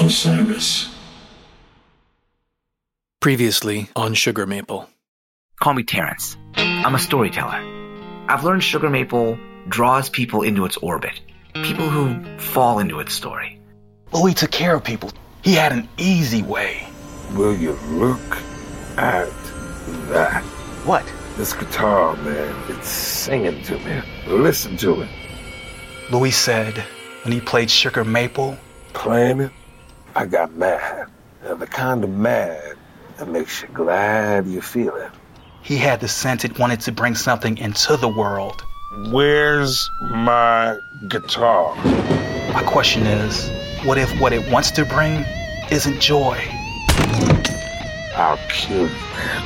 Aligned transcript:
Osiris. 0.00 0.94
Previously 3.20 3.88
on 3.94 4.14
Sugar 4.14 4.46
Maple. 4.46 4.88
Call 5.60 5.74
me 5.74 5.82
Terrance. 5.82 6.36
I'm 6.56 6.94
a 6.94 6.98
storyteller. 6.98 7.60
I've 8.28 8.44
learned 8.44 8.64
Sugar 8.64 8.88
Maple 8.88 9.38
draws 9.68 10.08
people 10.08 10.42
into 10.42 10.64
its 10.64 10.76
orbit, 10.78 11.20
people 11.52 11.88
who 11.88 12.38
fall 12.38 12.78
into 12.78 13.00
its 13.00 13.12
story. 13.12 13.60
Louis 14.12 14.34
took 14.34 14.50
care 14.50 14.74
of 14.74 14.84
people. 14.84 15.12
He 15.42 15.54
had 15.54 15.72
an 15.72 15.88
easy 15.98 16.42
way. 16.42 16.86
Will 17.34 17.56
you 17.56 17.72
look 17.88 18.38
at 18.96 19.30
that? 20.08 20.42
What? 20.84 21.04
This 21.36 21.52
guitar, 21.52 22.16
man, 22.16 22.54
it's 22.68 22.88
singing 22.88 23.62
to 23.64 23.78
me. 23.78 24.02
Listen 24.26 24.76
to 24.78 25.02
it. 25.02 25.08
Louis 26.10 26.32
said 26.32 26.78
when 27.24 27.32
he 27.32 27.40
played 27.40 27.70
Sugar 27.70 28.04
Maple, 28.04 28.58
Playing 28.92 29.40
it, 29.40 29.52
I 30.14 30.26
got 30.26 30.52
mad. 30.54 31.08
Now, 31.42 31.54
the 31.54 31.66
kind 31.66 32.04
of 32.04 32.10
mad 32.10 32.76
that 33.16 33.28
makes 33.28 33.62
you 33.62 33.68
glad 33.68 34.46
you 34.46 34.60
feel 34.60 34.94
it. 34.96 35.10
he 35.62 35.76
had 35.76 36.00
the 36.00 36.08
sense 36.08 36.44
it 36.44 36.58
wanted 36.58 36.80
to 36.80 36.92
bring 36.92 37.14
something 37.14 37.56
into 37.58 37.96
the 37.96 38.08
world. 38.08 38.62
Where's 39.12 39.88
my 40.10 40.78
guitar? 41.08 41.74
My 42.52 42.62
question 42.66 43.06
is, 43.06 43.48
what 43.86 43.96
if 43.98 44.10
what 44.20 44.32
it 44.32 44.50
wants 44.50 44.70
to 44.72 44.84
bring 44.84 45.24
isn't 45.70 46.00
joy? 46.00 46.36
I'll 48.16 48.38
kill 48.48 48.82
you, 48.82 48.94
man. 49.16 49.42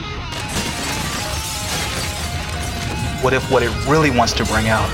What 3.23 3.33
if 3.35 3.51
what 3.51 3.63
it 3.63 3.71
really 3.87 4.11
wants 4.11 4.33
to 4.35 4.45
bring 4.45 4.69
out 4.69 4.91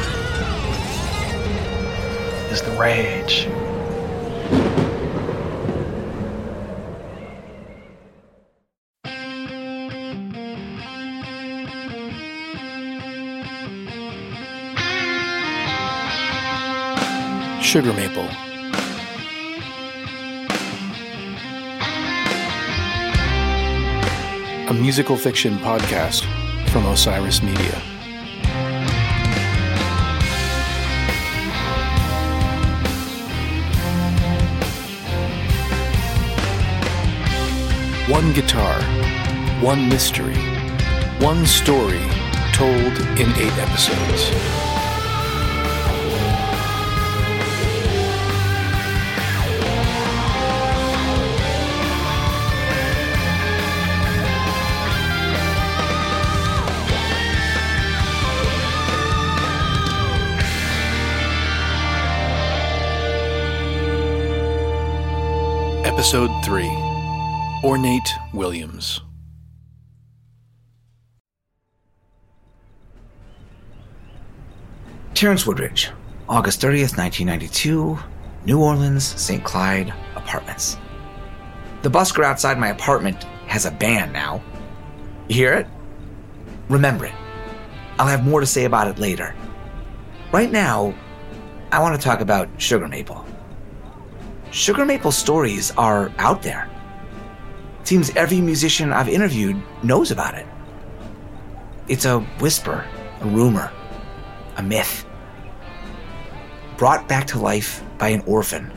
is 2.51 2.63
the 2.63 2.73
rage? 2.73 3.49
Sugar 17.71 17.93
Maple. 17.93 18.27
A 24.69 24.75
musical 24.75 25.17
fiction 25.17 25.57
podcast 25.59 26.25
from 26.71 26.85
Osiris 26.87 27.45
Media. 27.45 27.90
One 38.11 38.33
guitar, 38.33 38.83
one 39.63 39.89
mystery, 39.89 40.35
one 41.21 41.47
story 41.47 42.01
told 42.53 42.99
in 43.21 43.31
eight 43.39 43.57
episodes. 43.57 44.33
Episode 65.87 66.45
3 66.45 66.90
Ornate 67.63 68.09
Williams. 68.33 69.03
Terrance 75.13 75.45
Woodrige, 75.45 75.91
August 76.27 76.63
30th, 76.63 76.97
1992, 76.97 77.99
New 78.47 78.63
Orleans, 78.63 79.05
St. 79.05 79.45
Clyde 79.45 79.93
Apartments. 80.17 80.79
The 81.83 81.91
busker 81.91 82.25
outside 82.25 82.59
my 82.59 82.69
apartment 82.69 83.25
has 83.47 83.67
a 83.67 83.71
band 83.71 84.15
now. 84.15 84.43
You 85.29 85.35
hear 85.35 85.53
it? 85.53 85.67
Remember 86.71 87.05
it. 87.05 87.15
I'll 87.99 88.07
have 88.07 88.25
more 88.25 88.41
to 88.41 88.47
say 88.47 88.65
about 88.65 88.89
it 88.89 88.99
later. 88.99 89.35
Right 90.33 90.51
now, 90.51 90.95
I 91.73 91.81
want 91.81 91.95
to 91.95 92.03
talk 92.03 92.23
about 92.23 92.49
Sugar 92.57 92.89
Maple. 92.89 93.23
Sugar 94.51 94.87
Maple 94.87 95.13
stories 95.13 95.73
are 95.73 96.11
out 96.17 96.41
there. 96.41 96.70
Seems 97.85 98.11
every 98.17 98.41
musician 98.41 98.93
I've 98.93 99.09
interviewed 99.09 99.61
knows 99.83 100.11
about 100.11 100.35
it. 100.35 100.47
It's 101.89 102.05
a 102.05 102.21
whisper, 102.39 102.87
a 103.21 103.27
rumor, 103.27 103.73
a 104.57 104.63
myth. 104.63 105.05
Brought 106.77 107.09
back 107.09 107.27
to 107.29 107.39
life 107.39 107.83
by 107.99 108.09
an 108.11 108.23
orphan, 108.27 108.71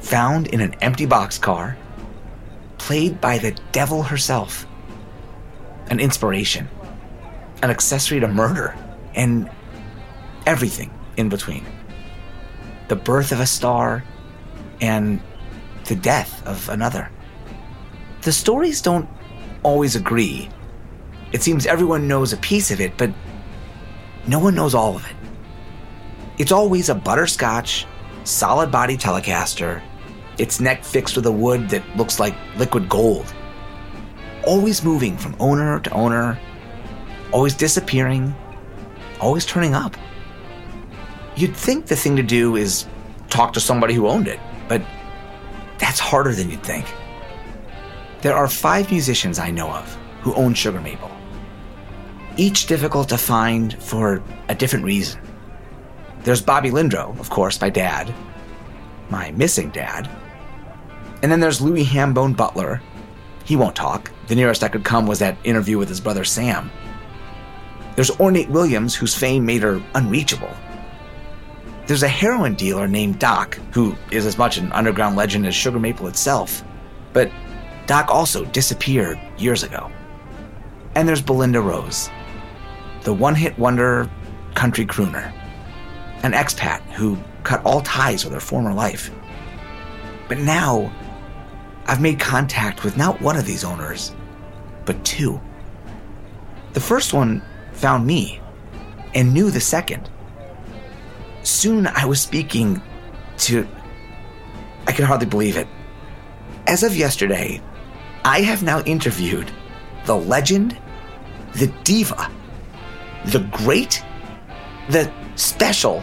found 0.00 0.46
in 0.46 0.60
an 0.60 0.74
empty 0.80 1.06
boxcar, 1.06 1.76
played 2.78 3.20
by 3.20 3.38
the 3.38 3.52
devil 3.72 4.02
herself. 4.02 4.66
An 5.90 6.00
inspiration, 6.00 6.68
an 7.62 7.70
accessory 7.70 8.20
to 8.20 8.28
murder, 8.28 8.74
and 9.14 9.50
everything 10.46 10.90
in 11.16 11.28
between. 11.28 11.64
The 12.88 12.96
birth 12.96 13.32
of 13.32 13.40
a 13.40 13.46
star 13.46 14.02
and 14.80 15.20
the 15.84 15.94
death 15.94 16.46
of 16.46 16.68
another. 16.68 17.10
The 18.24 18.32
stories 18.32 18.80
don't 18.80 19.06
always 19.62 19.96
agree. 19.96 20.48
It 21.32 21.42
seems 21.42 21.66
everyone 21.66 22.08
knows 22.08 22.32
a 22.32 22.38
piece 22.38 22.70
of 22.70 22.80
it, 22.80 22.96
but 22.96 23.12
no 24.26 24.38
one 24.38 24.54
knows 24.54 24.74
all 24.74 24.96
of 24.96 25.04
it. 25.04 25.14
It's 26.38 26.50
always 26.50 26.88
a 26.88 26.94
butterscotch, 26.94 27.86
solid 28.24 28.72
body 28.72 28.96
Telecaster, 28.96 29.82
its 30.38 30.58
neck 30.58 30.84
fixed 30.84 31.16
with 31.16 31.26
a 31.26 31.32
wood 31.32 31.68
that 31.68 31.84
looks 31.98 32.18
like 32.18 32.34
liquid 32.56 32.88
gold. 32.88 33.30
Always 34.46 34.82
moving 34.82 35.18
from 35.18 35.36
owner 35.38 35.78
to 35.80 35.90
owner, 35.92 36.40
always 37.30 37.54
disappearing, 37.54 38.34
always 39.20 39.44
turning 39.44 39.74
up. 39.74 39.98
You'd 41.36 41.54
think 41.54 41.84
the 41.84 41.96
thing 41.96 42.16
to 42.16 42.22
do 42.22 42.56
is 42.56 42.86
talk 43.28 43.52
to 43.52 43.60
somebody 43.60 43.92
who 43.92 44.08
owned 44.08 44.28
it, 44.28 44.40
but 44.66 44.80
that's 45.76 46.00
harder 46.00 46.32
than 46.32 46.50
you'd 46.50 46.62
think. 46.62 46.86
There 48.24 48.34
are 48.34 48.48
five 48.48 48.90
musicians 48.90 49.38
I 49.38 49.50
know 49.50 49.70
of 49.70 49.98
who 50.22 50.32
own 50.32 50.54
Sugar 50.54 50.80
Maple, 50.80 51.10
each 52.38 52.66
difficult 52.66 53.10
to 53.10 53.18
find 53.18 53.74
for 53.82 54.22
a 54.48 54.54
different 54.54 54.86
reason. 54.86 55.20
There's 56.20 56.40
Bobby 56.40 56.70
Lindro, 56.70 57.20
of 57.20 57.28
course, 57.28 57.60
my 57.60 57.68
dad, 57.68 58.14
my 59.10 59.30
missing 59.32 59.68
dad. 59.68 60.08
And 61.22 61.30
then 61.30 61.38
there's 61.38 61.60
Louis 61.60 61.84
Hambone 61.84 62.34
Butler. 62.34 62.80
He 63.44 63.56
won't 63.56 63.76
talk. 63.76 64.10
The 64.28 64.34
nearest 64.34 64.64
I 64.64 64.68
could 64.68 64.84
come 64.84 65.06
was 65.06 65.18
that 65.18 65.36
interview 65.44 65.76
with 65.76 65.90
his 65.90 66.00
brother 66.00 66.24
Sam. 66.24 66.70
There's 67.94 68.18
Ornate 68.18 68.48
Williams, 68.48 68.94
whose 68.94 69.14
fame 69.14 69.44
made 69.44 69.60
her 69.60 69.82
unreachable. 69.94 70.56
There's 71.86 72.02
a 72.02 72.08
heroin 72.08 72.54
dealer 72.54 72.88
named 72.88 73.18
Doc, 73.18 73.56
who 73.72 73.94
is 74.10 74.24
as 74.24 74.38
much 74.38 74.56
an 74.56 74.72
underground 74.72 75.14
legend 75.14 75.46
as 75.46 75.54
Sugar 75.54 75.78
Maple 75.78 76.06
itself. 76.06 76.64
But 77.12 77.30
Doc 77.86 78.08
also 78.08 78.44
disappeared 78.46 79.18
years 79.36 79.62
ago. 79.62 79.90
And 80.94 81.08
there's 81.08 81.22
Belinda 81.22 81.60
Rose, 81.60 82.08
the 83.02 83.12
one 83.12 83.34
hit 83.34 83.58
wonder 83.58 84.08
country 84.54 84.86
crooner, 84.86 85.32
an 86.22 86.32
expat 86.32 86.80
who 86.92 87.18
cut 87.42 87.64
all 87.64 87.82
ties 87.82 88.24
with 88.24 88.32
her 88.32 88.40
former 88.40 88.72
life. 88.72 89.10
But 90.28 90.38
now, 90.38 90.92
I've 91.86 92.00
made 92.00 92.18
contact 92.18 92.84
with 92.84 92.96
not 92.96 93.20
one 93.20 93.36
of 93.36 93.44
these 93.44 93.64
owners, 93.64 94.14
but 94.86 95.04
two. 95.04 95.40
The 96.72 96.80
first 96.80 97.12
one 97.12 97.42
found 97.72 98.06
me 98.06 98.40
and 99.14 99.34
knew 99.34 99.50
the 99.50 99.60
second. 99.60 100.08
Soon 101.42 101.86
I 101.86 102.06
was 102.06 102.20
speaking 102.20 102.80
to. 103.38 103.66
I 104.86 104.92
can 104.92 105.04
hardly 105.04 105.26
believe 105.26 105.56
it. 105.56 105.68
As 106.66 106.82
of 106.82 106.96
yesterday, 106.96 107.60
I 108.26 108.40
have 108.40 108.62
now 108.62 108.80
interviewed 108.80 109.50
the 110.06 110.16
legend, 110.16 110.78
the 111.52 111.66
diva, 111.84 112.30
the 113.26 113.40
great, 113.40 114.02
the 114.88 115.12
special, 115.36 116.02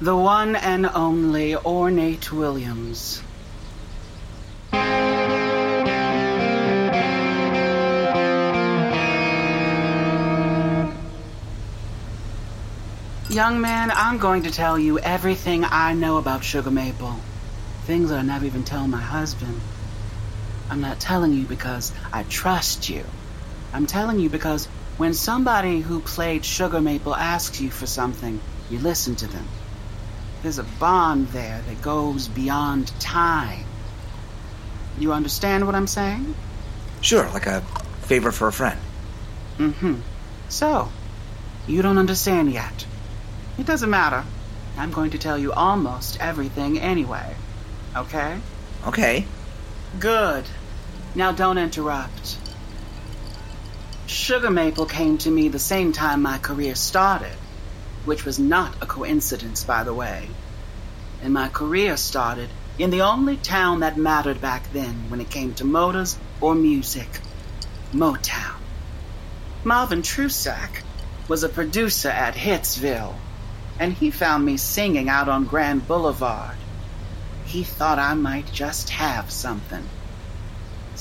The 0.00 0.16
one 0.16 0.56
and 0.56 0.86
only 0.86 1.54
Ornate 1.54 2.32
Williams. 2.32 3.22
Young 13.30 13.60
man, 13.60 13.92
I'm 13.94 14.18
going 14.18 14.42
to 14.42 14.50
tell 14.50 14.76
you 14.76 14.98
everything 14.98 15.64
I 15.64 15.94
know 15.94 16.16
about 16.16 16.42
Sugar 16.42 16.72
Maple. 16.72 17.14
Things 17.84 18.10
I 18.10 18.22
never 18.22 18.44
even 18.44 18.64
tell 18.64 18.88
my 18.88 19.00
husband. 19.00 19.60
I'm 20.72 20.80
not 20.80 21.00
telling 21.00 21.34
you 21.34 21.44
because 21.44 21.92
I 22.14 22.22
trust 22.22 22.88
you. 22.88 23.04
I'm 23.74 23.84
telling 23.84 24.18
you 24.18 24.30
because 24.30 24.64
when 24.96 25.12
somebody 25.12 25.82
who 25.82 26.00
played 26.00 26.46
Sugar 26.46 26.80
Maple 26.80 27.14
asks 27.14 27.60
you 27.60 27.70
for 27.70 27.86
something, 27.86 28.40
you 28.70 28.78
listen 28.78 29.14
to 29.16 29.26
them. 29.26 29.46
There's 30.42 30.56
a 30.56 30.62
bond 30.80 31.28
there 31.28 31.60
that 31.68 31.82
goes 31.82 32.26
beyond 32.26 32.90
time. 33.00 33.66
You 34.98 35.12
understand 35.12 35.66
what 35.66 35.74
I'm 35.74 35.86
saying? 35.86 36.34
Sure, 37.02 37.28
like 37.32 37.44
a 37.44 37.60
favor 38.04 38.32
for 38.32 38.48
a 38.48 38.52
friend. 38.52 38.80
Mm 39.58 39.74
hmm. 39.74 39.94
So, 40.48 40.88
you 41.66 41.82
don't 41.82 41.98
understand 41.98 42.50
yet. 42.50 42.86
It 43.58 43.66
doesn't 43.66 43.90
matter. 43.90 44.24
I'm 44.78 44.90
going 44.90 45.10
to 45.10 45.18
tell 45.18 45.36
you 45.36 45.52
almost 45.52 46.18
everything 46.18 46.80
anyway. 46.80 47.36
Okay? 47.94 48.40
Okay. 48.86 49.26
Good. 50.00 50.46
Now 51.14 51.30
don't 51.30 51.58
interrupt. 51.58 52.38
Sugar 54.06 54.50
Maple 54.50 54.86
came 54.86 55.18
to 55.18 55.30
me 55.30 55.48
the 55.48 55.58
same 55.58 55.92
time 55.92 56.22
my 56.22 56.38
career 56.38 56.74
started, 56.74 57.36
which 58.06 58.24
was 58.24 58.38
not 58.38 58.74
a 58.80 58.86
coincidence, 58.86 59.62
by 59.62 59.84
the 59.84 59.92
way. 59.92 60.28
And 61.22 61.34
my 61.34 61.48
career 61.48 61.98
started 61.98 62.48
in 62.78 62.88
the 62.88 63.02
only 63.02 63.36
town 63.36 63.80
that 63.80 63.98
mattered 63.98 64.40
back 64.40 64.72
then 64.72 65.10
when 65.10 65.20
it 65.20 65.28
came 65.28 65.52
to 65.54 65.64
motors 65.64 66.18
or 66.40 66.54
music 66.54 67.08
Motown. 67.92 68.56
Marvin 69.64 70.00
Trusack 70.00 70.82
was 71.28 71.42
a 71.44 71.48
producer 71.48 72.08
at 72.08 72.34
Hitsville, 72.34 73.14
and 73.78 73.92
he 73.92 74.10
found 74.10 74.46
me 74.46 74.56
singing 74.56 75.10
out 75.10 75.28
on 75.28 75.44
Grand 75.44 75.86
Boulevard. 75.86 76.56
He 77.44 77.62
thought 77.62 77.98
I 77.98 78.14
might 78.14 78.50
just 78.50 78.88
have 78.88 79.30
something. 79.30 79.86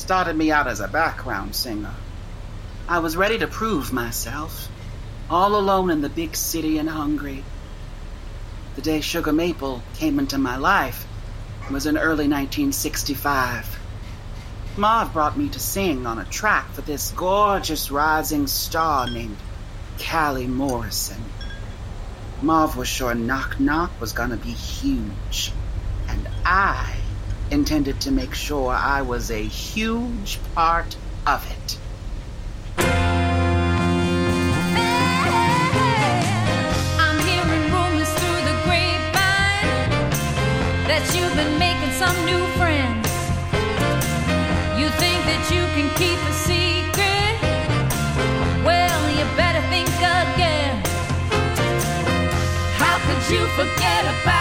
Started 0.02 0.36
me 0.36 0.52
out 0.52 0.66
as 0.66 0.80
a 0.80 0.88
background 0.88 1.56
singer. 1.56 1.94
I 2.90 2.98
was 2.98 3.16
ready 3.16 3.38
to 3.38 3.46
prove 3.46 3.94
myself, 3.94 4.68
all 5.30 5.56
alone 5.56 5.92
in 5.92 6.02
the 6.02 6.10
big 6.10 6.36
city 6.36 6.80
and 6.80 6.90
hungry. 6.90 7.44
The 8.76 8.82
day 8.82 9.02
Sugar 9.02 9.32
Maple 9.32 9.84
came 9.94 10.18
into 10.18 10.40
my 10.40 10.58
life 10.58 11.06
was 11.70 11.86
in 11.86 12.00
early 12.00 12.28
1965. 12.28 13.80
Marv 14.76 15.14
brought 15.14 15.38
me 15.38 15.50
to 15.50 15.60
sing 15.60 16.08
on 16.08 16.18
a 16.18 16.26
track 16.26 16.72
for 16.72 16.82
this 16.82 17.12
gorgeous 17.12 17.92
rising 17.92 18.48
star 18.48 19.08
named 19.08 19.38
Cally 20.00 20.48
Morrison. 20.48 21.24
Marv 22.42 22.76
was 22.76 22.88
sure 22.88 23.14
Knock 23.14 23.60
Knock 23.60 23.92
was 24.02 24.14
gonna 24.14 24.36
be 24.36 24.50
huge, 24.50 25.54
and 26.08 26.28
I 26.44 27.01
intended 27.52 28.00
to 28.00 28.12
make 28.12 28.34
sure 28.34 28.72
I 28.72 29.02
was 29.02 29.30
a 29.30 29.44
huge 29.44 30.40
part 30.56 30.96
of 31.28 31.46
it. 31.52 31.78
I'm 36.98 37.20
hearing 37.28 37.64
rumors 37.76 38.10
through 38.20 38.42
the 38.48 38.56
grapevine 38.64 39.68
that 40.88 41.04
you've 41.14 41.36
been 41.36 41.60
making 41.60 41.92
some 42.00 42.16
new 42.26 42.40
friends. 42.56 43.12
You 44.80 44.88
think 44.98 45.20
that 45.28 45.44
you 45.52 45.68
can 45.76 45.92
keep 46.00 46.20
a 46.24 46.34
secret? 46.48 47.36
Well, 48.64 49.02
you 49.12 49.26
better 49.36 49.62
think 49.68 49.90
again. 50.00 50.82
How 52.80 52.98
could 53.06 53.24
you 53.30 53.46
forget 53.60 54.06
about 54.24 54.41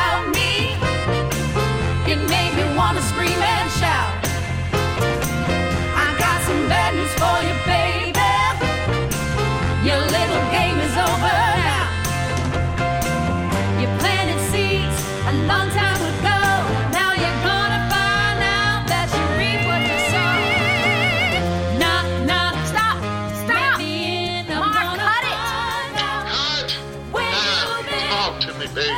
to 28.41 28.55
me, 28.59 28.67
baby. 28.75 28.95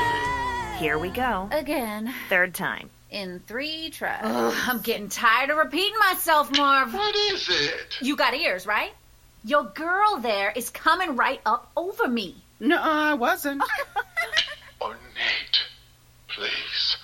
Here 0.79 0.99
we 0.99 1.11
go. 1.11 1.49
Again, 1.53 2.13
Third 2.29 2.55
time. 2.55 2.91
in 3.11 3.41
three 3.47 3.91
tries. 3.91 4.21
Ugh, 4.23 4.55
I'm 4.67 4.81
getting 4.81 5.09
tired 5.09 5.51
of 5.51 5.57
repeating 5.59 5.99
myself, 6.11 6.51
Marv. 6.57 6.93
What 6.95 7.15
is 7.15 7.49
it? 7.49 7.99
You 8.01 8.17
got 8.17 8.35
ears, 8.35 8.67
right? 8.67 8.93
Your 9.45 9.65
girl 9.65 10.19
there 10.19 10.53
is 10.55 10.71
coming 10.71 11.17
right 11.17 11.41
up 11.45 11.71
over 11.77 12.07
me. 12.09 12.37
No, 12.61 12.79
I 12.81 13.15
wasn't. 13.15 13.63
Ornate, 14.81 14.99
please. 16.29 16.97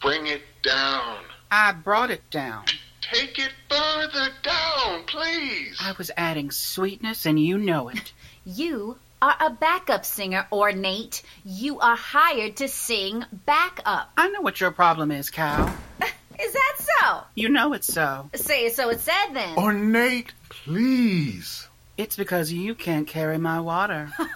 Bring 0.00 0.26
it 0.26 0.42
down. 0.62 1.18
I 1.50 1.72
brought 1.72 2.10
it 2.10 2.28
down. 2.30 2.64
Take 3.00 3.38
it 3.38 3.52
further 3.70 4.28
down, 4.42 5.04
please. 5.06 5.78
I 5.82 5.92
was 5.98 6.10
adding 6.16 6.50
sweetness, 6.50 7.26
and 7.26 7.38
you 7.38 7.58
know 7.58 7.88
it. 7.88 8.12
You 8.44 8.98
are 9.22 9.36
a 9.40 9.50
backup 9.50 10.04
singer, 10.04 10.46
Ornate. 10.52 11.22
You 11.44 11.78
are 11.78 11.96
hired 11.96 12.56
to 12.56 12.68
sing 12.68 13.24
backup. 13.46 14.10
I 14.16 14.28
know 14.28 14.40
what 14.40 14.60
your 14.60 14.72
problem 14.72 15.12
is, 15.12 15.30
Cal. 15.30 15.74
Is 16.40 16.52
that 16.52 16.76
so? 16.78 17.20
You 17.36 17.48
know 17.48 17.72
it's 17.72 17.86
so. 17.86 18.28
Say 18.34 18.66
it 18.66 18.74
so 18.74 18.88
it's 18.88 19.04
said 19.04 19.32
then. 19.32 19.56
Ornate, 19.56 20.32
please. 20.48 21.68
It's 21.96 22.16
because 22.16 22.52
you 22.52 22.74
can't 22.74 23.06
carry 23.06 23.38
my 23.38 23.60
water. 23.60 24.10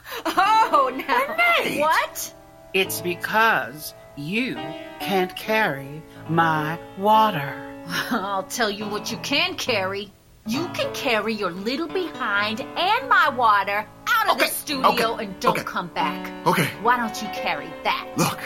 Oh, 0.68 0.90
now. 0.94 1.80
What? 1.80 2.34
It's 2.74 3.00
because 3.00 3.94
you 4.16 4.56
can't 5.00 5.34
carry 5.34 6.02
my 6.28 6.78
water. 6.98 7.54
I'll 8.10 8.42
tell 8.42 8.70
you 8.70 8.86
what 8.86 9.10
you 9.10 9.16
can 9.18 9.54
carry. 9.54 10.10
You 10.46 10.68
can 10.68 10.92
carry 10.94 11.34
your 11.34 11.50
little 11.50 11.88
behind 11.88 12.60
and 12.60 13.08
my 13.08 13.28
water 13.30 13.86
out 14.08 14.26
of 14.28 14.36
Okay, 14.36 14.46
the 14.46 14.50
studio 14.52 14.88
okay, 15.14 15.24
and 15.24 15.40
don't 15.40 15.56
okay. 15.56 15.64
come 15.64 15.88
back. 15.88 16.46
Okay, 16.46 16.66
Why 16.82 16.96
don't 16.96 17.20
you 17.20 17.28
carry 17.28 17.68
that? 17.84 18.08
look. 18.16 18.40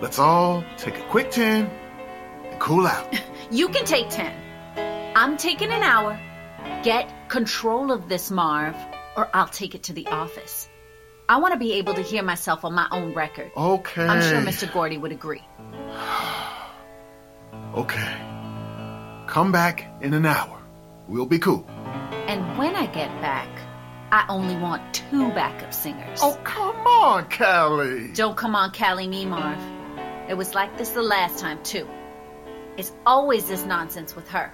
Let's 0.00 0.18
all 0.18 0.64
take 0.76 0.96
a 0.98 1.02
quick 1.08 1.30
10 1.30 1.66
and 1.66 2.60
cool 2.60 2.86
out. 2.86 3.14
You 3.50 3.68
can 3.70 3.86
take 3.86 4.10
10. 4.10 5.14
I'm 5.16 5.38
taking 5.38 5.72
an 5.72 5.82
hour. 5.82 6.20
Get 6.82 7.30
control 7.30 7.90
of 7.92 8.06
this, 8.08 8.30
Marv, 8.30 8.76
or 9.16 9.28
I'll 9.32 9.48
take 9.48 9.74
it 9.74 9.84
to 9.84 9.94
the 9.94 10.06
office. 10.08 10.68
I 11.30 11.38
want 11.38 11.52
to 11.54 11.58
be 11.58 11.74
able 11.74 11.94
to 11.94 12.02
hear 12.02 12.22
myself 12.22 12.64
on 12.66 12.74
my 12.74 12.86
own 12.90 13.14
record. 13.14 13.50
Okay. 13.56 14.06
I'm 14.06 14.20
sure 14.20 14.40
Mr. 14.42 14.70
Gordy 14.72 14.98
would 14.98 15.12
agree. 15.12 15.42
Okay. 17.74 18.16
Come 19.26 19.52
back 19.52 19.86
in 20.00 20.14
an 20.14 20.26
hour. 20.26 20.57
We'll 21.08 21.26
be 21.26 21.38
cool. 21.38 21.64
And 22.28 22.58
when 22.58 22.76
I 22.76 22.86
get 22.86 23.08
back, 23.22 23.48
I 24.12 24.26
only 24.28 24.56
want 24.56 24.92
two 24.92 25.28
backup 25.30 25.72
singers. 25.72 26.20
Oh, 26.22 26.38
come 26.44 26.76
on, 26.86 27.28
Cally. 27.28 28.12
Don't 28.12 28.36
come 28.36 28.54
on, 28.54 28.70
Cally 28.72 29.08
me, 29.08 29.24
Marv. 29.24 29.58
It 30.28 30.34
was 30.34 30.54
like 30.54 30.76
this 30.76 30.90
the 30.90 31.02
last 31.02 31.38
time, 31.38 31.62
too. 31.62 31.88
It's 32.76 32.92
always 33.06 33.46
this 33.46 33.64
nonsense 33.64 34.14
with 34.14 34.28
her. 34.28 34.52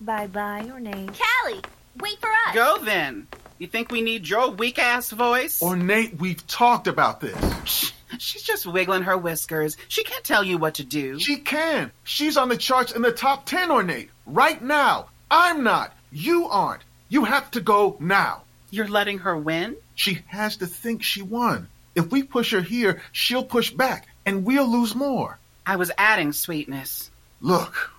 Bye 0.00 0.26
bye, 0.26 0.68
Ornate. 0.70 1.10
Cally, 1.14 1.60
wait 2.00 2.18
for 2.20 2.28
us. 2.28 2.54
Go 2.54 2.78
then. 2.82 3.28
You 3.58 3.68
think 3.68 3.92
we 3.92 4.02
need 4.02 4.28
your 4.28 4.50
weak 4.50 4.80
ass 4.80 5.10
voice? 5.10 5.60
Oh, 5.62 5.68
Ornate, 5.68 6.18
we've 6.18 6.44
talked 6.48 6.88
about 6.88 7.20
this. 7.20 7.92
She's 8.18 8.42
just 8.42 8.66
wiggling 8.66 9.04
her 9.04 9.16
whiskers. 9.16 9.76
She 9.88 10.02
can't 10.02 10.24
tell 10.24 10.42
you 10.42 10.58
what 10.58 10.74
to 10.74 10.84
do. 10.84 11.20
She 11.20 11.36
can. 11.36 11.92
She's 12.02 12.36
on 12.36 12.48
the 12.48 12.56
charts 12.56 12.92
in 12.92 13.02
the 13.02 13.12
top 13.12 13.46
10, 13.46 13.70
Ornate. 13.70 14.10
Right 14.26 14.60
now. 14.60 15.06
I'm 15.32 15.64
not. 15.64 15.94
You 16.10 16.48
aren't. 16.48 16.82
You 17.08 17.24
have 17.24 17.50
to 17.52 17.62
go 17.62 17.96
now. 17.98 18.42
You're 18.70 18.86
letting 18.86 19.20
her 19.20 19.34
win? 19.34 19.76
She 19.94 20.20
has 20.26 20.58
to 20.58 20.66
think 20.66 21.02
she 21.02 21.22
won. 21.22 21.68
If 21.94 22.10
we 22.10 22.22
push 22.22 22.52
her 22.52 22.60
here, 22.60 23.00
she'll 23.12 23.44
push 23.44 23.70
back, 23.70 24.06
and 24.26 24.44
we'll 24.44 24.70
lose 24.70 24.94
more. 24.94 25.38
I 25.64 25.76
was 25.76 25.90
adding 25.96 26.32
sweetness. 26.32 27.10
Look, 27.40 27.90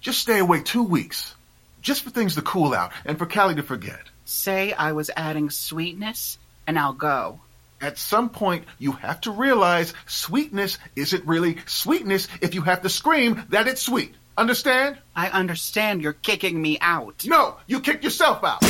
just 0.00 0.20
stay 0.20 0.38
away 0.38 0.60
two 0.60 0.84
weeks. 0.84 1.34
Just 1.82 2.04
for 2.04 2.10
things 2.10 2.36
to 2.36 2.42
cool 2.42 2.74
out 2.74 2.92
and 3.04 3.18
for 3.18 3.26
Cally 3.26 3.56
to 3.56 3.64
forget. 3.64 4.00
Say 4.24 4.72
I 4.72 4.92
was 4.92 5.10
adding 5.16 5.50
sweetness, 5.50 6.38
and 6.68 6.78
I'll 6.78 6.92
go. 6.92 7.40
At 7.80 7.98
some 7.98 8.30
point, 8.30 8.66
you 8.78 8.92
have 8.92 9.20
to 9.22 9.32
realize 9.32 9.94
sweetness 10.06 10.78
isn't 10.94 11.26
really 11.26 11.58
sweetness 11.66 12.28
if 12.40 12.54
you 12.54 12.62
have 12.62 12.82
to 12.82 12.88
scream 12.88 13.44
that 13.50 13.66
it's 13.66 13.82
sweet. 13.82 14.14
Understand? 14.38 14.98
I 15.14 15.28
understand 15.28 16.02
you're 16.02 16.12
kicking 16.12 16.60
me 16.60 16.78
out. 16.80 17.24
No, 17.26 17.56
you 17.66 17.80
kicked 17.80 18.04
yourself 18.04 18.44
out. 18.44 18.62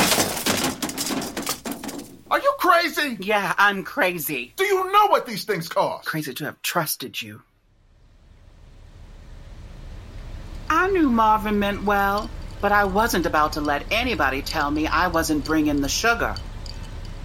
Are 2.31 2.39
you 2.39 2.53
crazy? 2.57 3.17
Yeah, 3.19 3.53
I'm 3.57 3.83
crazy. 3.83 4.53
Do 4.55 4.63
you 4.63 4.91
know 4.91 5.07
what 5.07 5.25
these 5.25 5.43
things 5.43 5.67
cost? 5.67 6.05
Crazy 6.05 6.33
to 6.33 6.45
have 6.45 6.61
trusted 6.61 7.21
you. 7.21 7.41
I 10.69 10.89
knew 10.89 11.09
Marvin 11.09 11.59
meant 11.59 11.83
well, 11.83 12.29
but 12.61 12.71
I 12.71 12.85
wasn't 12.85 13.25
about 13.25 13.53
to 13.53 13.61
let 13.61 13.85
anybody 13.91 14.41
tell 14.41 14.69
me 14.71 14.87
I 14.87 15.07
wasn't 15.07 15.45
bringing 15.45 15.81
the 15.81 15.89
sugar. 15.89 16.35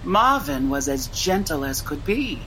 Marvin 0.03 0.69
was 0.69 0.89
as 0.89 1.07
gentle 1.07 1.63
as 1.63 1.81
could 1.81 2.05
be, 2.05 2.41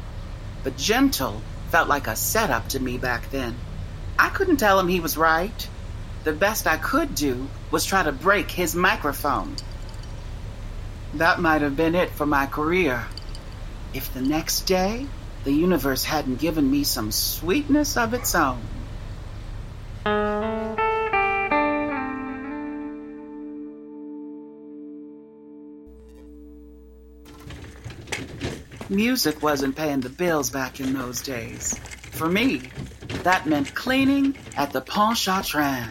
but 0.62 0.76
gentle 0.76 1.40
felt 1.70 1.88
like 1.88 2.06
a 2.06 2.16
setup 2.16 2.68
to 2.68 2.80
me 2.80 2.98
back 2.98 3.30
then. 3.30 3.54
I 4.18 4.28
couldn't 4.28 4.58
tell 4.58 4.78
him 4.78 4.88
he 4.88 5.00
was 5.00 5.16
right. 5.16 5.68
The 6.26 6.32
best 6.32 6.66
I 6.66 6.76
could 6.76 7.14
do 7.14 7.46
was 7.70 7.84
try 7.84 8.02
to 8.02 8.10
break 8.10 8.50
his 8.50 8.74
microphone. 8.74 9.54
That 11.14 11.38
might 11.38 11.62
have 11.62 11.76
been 11.76 11.94
it 11.94 12.10
for 12.10 12.26
my 12.26 12.46
career. 12.46 13.06
If 13.94 14.12
the 14.12 14.22
next 14.22 14.62
day 14.62 15.06
the 15.44 15.52
universe 15.52 16.02
hadn't 16.02 16.40
given 16.40 16.68
me 16.68 16.82
some 16.82 17.12
sweetness 17.12 17.96
of 17.96 18.12
its 18.12 18.34
own. 18.34 18.58
Music 28.88 29.40
wasn't 29.44 29.76
paying 29.76 30.00
the 30.00 30.08
bills 30.08 30.50
back 30.50 30.80
in 30.80 30.92
those 30.92 31.22
days. 31.22 31.78
For 32.16 32.30
me, 32.30 32.62
that 33.24 33.46
meant 33.46 33.74
cleaning 33.74 34.38
at 34.56 34.72
the 34.72 34.80
Pont 34.80 35.18
Pontchartrain. 35.18 35.90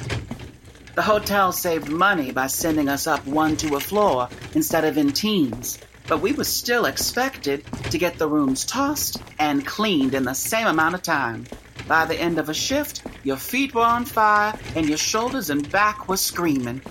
The 0.96 1.04
hotel 1.04 1.52
saved 1.52 1.88
money 1.88 2.32
by 2.32 2.48
sending 2.48 2.90
us 2.90 3.06
up 3.06 3.28
one 3.28 3.56
to 3.58 3.76
a 3.76 3.80
floor 3.80 4.30
instead 4.56 4.86
of 4.86 4.98
in 4.98 5.12
teams, 5.12 5.78
but 6.08 6.22
we 6.22 6.32
were 6.32 6.44
still 6.44 6.86
expected 6.86 7.64
to 7.92 8.00
get 8.00 8.18
the 8.18 8.28
rooms 8.28 8.66
tossed 8.66 9.22
and 9.38 9.68
cleaned 9.68 10.16
in 10.16 10.24
the 10.24 10.34
same 10.34 10.66
amount 10.66 10.96
of 10.96 11.04
time. 11.04 11.46
By 11.88 12.06
the 12.06 12.20
end 12.20 12.40
of 12.40 12.50
a 12.50 12.56
shift, 12.56 13.04
your 13.24 13.38
feet 13.38 13.76
were 13.76 13.84
on 13.84 14.06
fire 14.06 14.58
and 14.76 14.90
your 14.90 14.98
shoulders 14.98 15.52
and 15.52 15.72
back 15.72 16.10
were 16.10 16.18
screaming. 16.18 16.82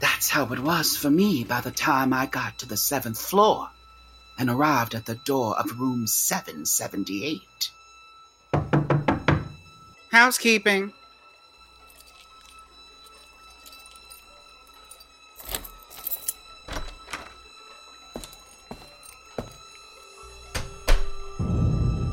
That's 0.00 0.28
how 0.28 0.52
it 0.52 0.58
was 0.58 0.96
for 0.96 1.08
me 1.08 1.44
by 1.44 1.60
the 1.60 1.70
time 1.70 2.12
I 2.12 2.26
got 2.26 2.58
to 2.58 2.66
the 2.66 2.76
seventh 2.76 3.20
floor 3.20 3.68
and 4.38 4.50
arrived 4.50 4.94
at 4.94 5.06
the 5.06 5.14
door 5.14 5.58
of 5.58 5.80
room 5.80 6.06
778. 6.06 7.70
Housekeeping. 10.10 10.92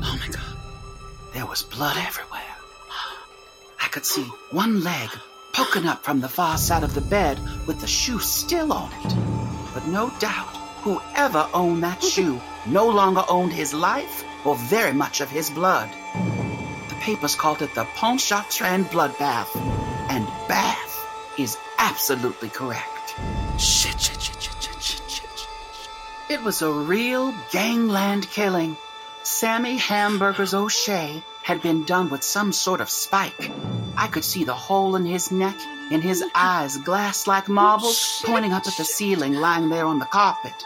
Oh 0.03 0.17
my 0.19 0.27
god. 0.31 0.41
There 1.33 1.45
was 1.45 1.63
blood 1.63 1.97
everywhere. 1.97 2.41
I 3.79 3.87
could 3.89 4.05
see 4.05 4.23
one 4.51 4.83
leg 4.83 5.09
poking 5.53 5.85
up 5.85 6.03
from 6.03 6.21
the 6.21 6.29
far 6.29 6.57
side 6.57 6.83
of 6.83 6.93
the 6.93 7.01
bed 7.01 7.39
with 7.67 7.81
the 7.81 7.87
shoe 7.87 8.19
still 8.19 8.73
on 8.73 8.91
it. 9.03 9.15
But 9.73 9.85
no 9.87 10.11
doubt, 10.19 10.60
whoever 10.81 11.47
owned 11.53 11.83
that 11.83 12.03
shoe 12.03 12.39
no 12.65 12.87
longer 12.89 13.23
owned 13.29 13.53
his 13.53 13.73
life 13.73 14.23
or 14.45 14.55
very 14.55 14.93
much 14.93 15.21
of 15.21 15.29
his 15.29 15.49
blood. 15.49 15.89
The 16.89 16.95
papers 16.95 17.35
called 17.35 17.61
it 17.61 17.73
the 17.75 17.85
Pontchartrain 17.95 18.85
bloodbath, 18.85 19.55
and 20.09 20.25
bath 20.47 21.07
is 21.37 21.57
absolutely 21.77 22.49
correct. 22.49 23.15
Shit, 23.59 23.99
shit, 23.99 24.21
shit, 24.21 24.41
shit, 24.41 24.61
shit, 24.61 24.81
shit, 24.81 25.01
shit, 25.07 25.29
shit. 25.37 25.49
It 26.29 26.43
was 26.43 26.61
a 26.61 26.71
real 26.71 27.33
gangland 27.51 28.29
killing. 28.29 28.77
Sammy 29.23 29.77
Hamburgers 29.77 30.53
O'Shea 30.53 31.23
had 31.43 31.61
been 31.61 31.83
done 31.85 32.09
with 32.09 32.23
some 32.23 32.51
sort 32.51 32.81
of 32.81 32.89
spike. 32.89 33.51
I 33.97 34.07
could 34.07 34.23
see 34.23 34.43
the 34.43 34.53
hole 34.53 34.95
in 34.95 35.05
his 35.05 35.31
neck, 35.31 35.57
in 35.91 36.01
his 36.01 36.23
eyes, 36.33 36.77
glass 36.77 37.27
like 37.27 37.49
marbles, 37.49 38.23
oh, 38.23 38.27
pointing 38.27 38.53
up 38.53 38.65
at 38.65 38.77
the 38.77 38.85
ceiling, 38.85 39.33
lying 39.33 39.67
there 39.67 39.85
on 39.85 39.99
the 39.99 40.05
carpet. 40.05 40.65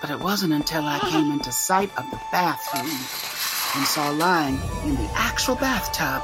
But 0.00 0.10
it 0.10 0.20
wasn't 0.20 0.52
until 0.52 0.84
I 0.84 0.98
came 0.98 1.32
into 1.36 1.50
sight 1.50 1.90
of 1.96 2.08
the 2.10 2.20
bathroom 2.30 2.84
and 2.84 3.86
saw 3.86 4.10
lying 4.10 4.60
in 4.84 4.94
the 4.96 5.10
actual 5.14 5.56
bathtub 5.56 6.22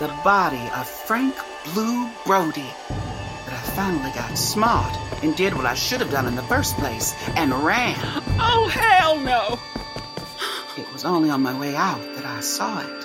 the 0.00 0.08
body 0.24 0.68
of 0.74 0.88
Frank 0.88 1.34
Blue 1.72 2.10
Brody 2.26 2.68
that 2.90 3.54
I 3.54 3.62
finally 3.74 4.10
got 4.10 4.36
smart 4.36 4.94
and 5.22 5.36
did 5.36 5.54
what 5.54 5.64
I 5.64 5.74
should 5.74 6.00
have 6.00 6.10
done 6.10 6.26
in 6.26 6.34
the 6.34 6.42
first 6.42 6.76
place 6.76 7.14
and 7.36 7.52
ran. 7.52 7.96
Oh, 8.40 8.68
hell 8.68 9.18
no! 9.18 9.58
It 10.76 10.92
was 10.92 11.04
only 11.04 11.30
on 11.30 11.42
my 11.42 11.58
way 11.58 11.76
out 11.76 12.00
that 12.16 12.26
I 12.26 12.40
saw 12.40 12.80
it. 12.80 12.97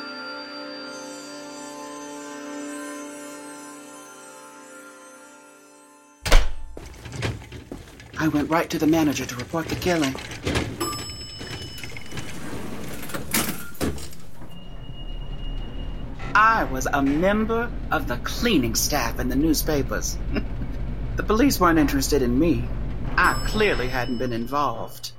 I 8.24 8.30
went 8.30 8.50
right 8.50 8.70
to 8.70 8.80
the 8.80 8.88
manager 8.88 9.26
to 9.26 9.36
report 9.36 9.68
the 9.68 9.76
killing. 9.76 10.16
I 16.34 16.64
was 16.64 16.86
a 16.86 17.02
member 17.02 17.70
of 17.92 18.08
the 18.08 18.16
cleaning 18.16 18.76
staff 18.76 19.20
in 19.20 19.28
the 19.28 19.36
newspapers. 19.36 20.18
the 21.18 21.24
police 21.24 21.60
weren't 21.60 21.80
interested 21.80 22.22
in 22.22 22.40
me. 22.40 22.64
I 23.18 23.44
clearly 23.46 23.90
hadn't 23.90 24.20
been 24.20 24.32
involved. 24.32 25.12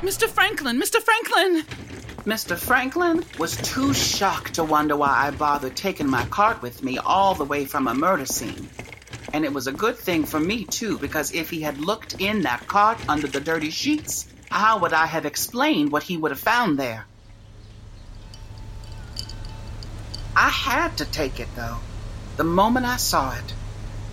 Mr. 0.00 0.26
Franklin, 0.30 0.80
Mr. 0.80 0.96
Franklin! 0.96 1.62
Mr. 2.24 2.56
Franklin 2.56 3.22
was 3.38 3.58
too 3.58 3.92
shocked 3.92 4.54
to 4.54 4.64
wonder 4.64 4.96
why 4.96 5.26
I 5.26 5.30
bothered 5.32 5.76
taking 5.76 6.08
my 6.08 6.24
cart 6.24 6.62
with 6.62 6.82
me 6.82 6.96
all 6.96 7.34
the 7.34 7.44
way 7.44 7.66
from 7.66 7.86
a 7.86 7.94
murder 7.94 8.24
scene. 8.24 8.70
And 9.32 9.44
it 9.44 9.52
was 9.52 9.66
a 9.66 9.72
good 9.72 9.96
thing 9.96 10.24
for 10.24 10.40
me, 10.40 10.64
too, 10.64 10.98
because 10.98 11.34
if 11.34 11.50
he 11.50 11.60
had 11.60 11.78
looked 11.78 12.20
in 12.20 12.42
that 12.42 12.66
cart 12.66 12.98
under 13.08 13.26
the 13.26 13.40
dirty 13.40 13.70
sheets, 13.70 14.26
how 14.50 14.78
would 14.78 14.92
I 14.92 15.06
have 15.06 15.26
explained 15.26 15.92
what 15.92 16.02
he 16.02 16.16
would 16.16 16.30
have 16.30 16.40
found 16.40 16.78
there? 16.78 17.04
I 20.34 20.48
had 20.48 20.96
to 20.98 21.04
take 21.04 21.40
it, 21.40 21.48
though, 21.56 21.78
the 22.36 22.44
moment 22.44 22.86
I 22.86 22.96
saw 22.96 23.36
it, 23.36 23.54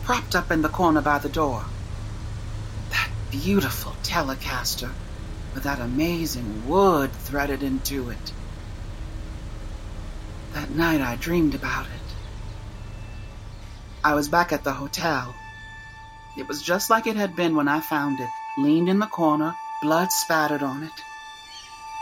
propped 0.04 0.36
up 0.36 0.52
in 0.52 0.62
the 0.62 0.70
corner 0.70 1.02
by 1.02 1.20
the 1.20 1.30
door. 1.30 1.64
That 2.90 3.10
beautiful 3.32 3.96
Telecaster 4.04 4.92
with 5.54 5.64
that 5.64 5.80
amazing 5.80 6.68
wood 6.68 7.12
threaded 7.12 7.64
into 7.64 8.10
it. 8.10 8.34
That 10.54 10.72
night 10.72 11.02
I 11.02 11.16
dreamed 11.16 11.56
about 11.56 11.86
it. 11.86 12.05
I 14.06 14.14
was 14.14 14.30
back 14.30 14.54
at 14.54 14.64
the 14.64 14.72
hotel. 14.72 15.34
It 16.38 16.48
was 16.48 16.62
just 16.62 16.92
like 16.92 17.08
it 17.08 17.16
had 17.16 17.36
been 17.36 17.56
when 17.56 17.68
I 17.68 17.80
found 17.80 18.20
it, 18.20 18.30
leaned 18.56 18.88
in 18.88 19.00
the 19.00 19.08
corner, 19.08 19.56
blood 19.82 20.12
spattered 20.12 20.62
on 20.62 20.84
it. 20.84 20.92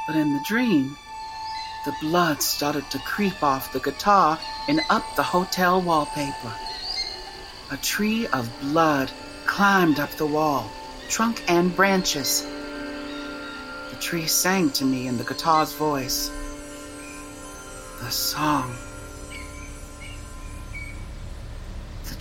But 0.06 0.18
in 0.18 0.34
the 0.34 0.44
dream, 0.46 0.98
the 1.86 1.96
blood 2.02 2.42
started 2.42 2.92
to 2.92 3.00
creep 3.00 3.42
off 3.42 3.72
the 3.72 3.80
guitar 3.80 4.38
and 4.68 4.82
up 4.90 5.06
the 5.16 5.24
hotel 5.24 5.82
wallpaper. 5.82 6.54
A 7.72 7.78
tree 7.78 8.28
of 8.28 8.52
blood 8.60 9.10
climbed 9.46 9.98
up 9.98 10.12
the 10.18 10.26
wall, 10.26 10.70
trunk 11.08 11.42
and 11.48 11.74
branches. 11.74 12.46
The 13.92 13.98
tree 14.02 14.28
sang 14.28 14.72
to 14.72 14.84
me 14.84 15.08
in 15.08 15.18
the 15.18 15.24
guitar's 15.24 15.72
voice. 15.72 16.30
The 18.02 18.12
song. 18.12 18.76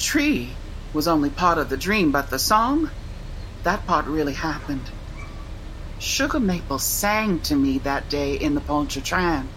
Tree 0.02 0.50
was 0.92 1.08
only 1.08 1.30
part 1.30 1.56
of 1.56 1.70
the 1.70 1.76
dream, 1.76 2.10
but 2.10 2.28
the 2.28 2.38
song, 2.38 2.90
that 3.62 3.86
part 3.86 4.04
really 4.06 4.34
happened. 4.34 4.90
Sugar 5.98 6.40
Maple 6.40 6.80
sang 6.80 7.38
to 7.40 7.54
me 7.54 7.78
that 7.78 8.10
day 8.10 8.34
in 8.34 8.54
the 8.54 8.60
Pontchartrain. 8.60 9.48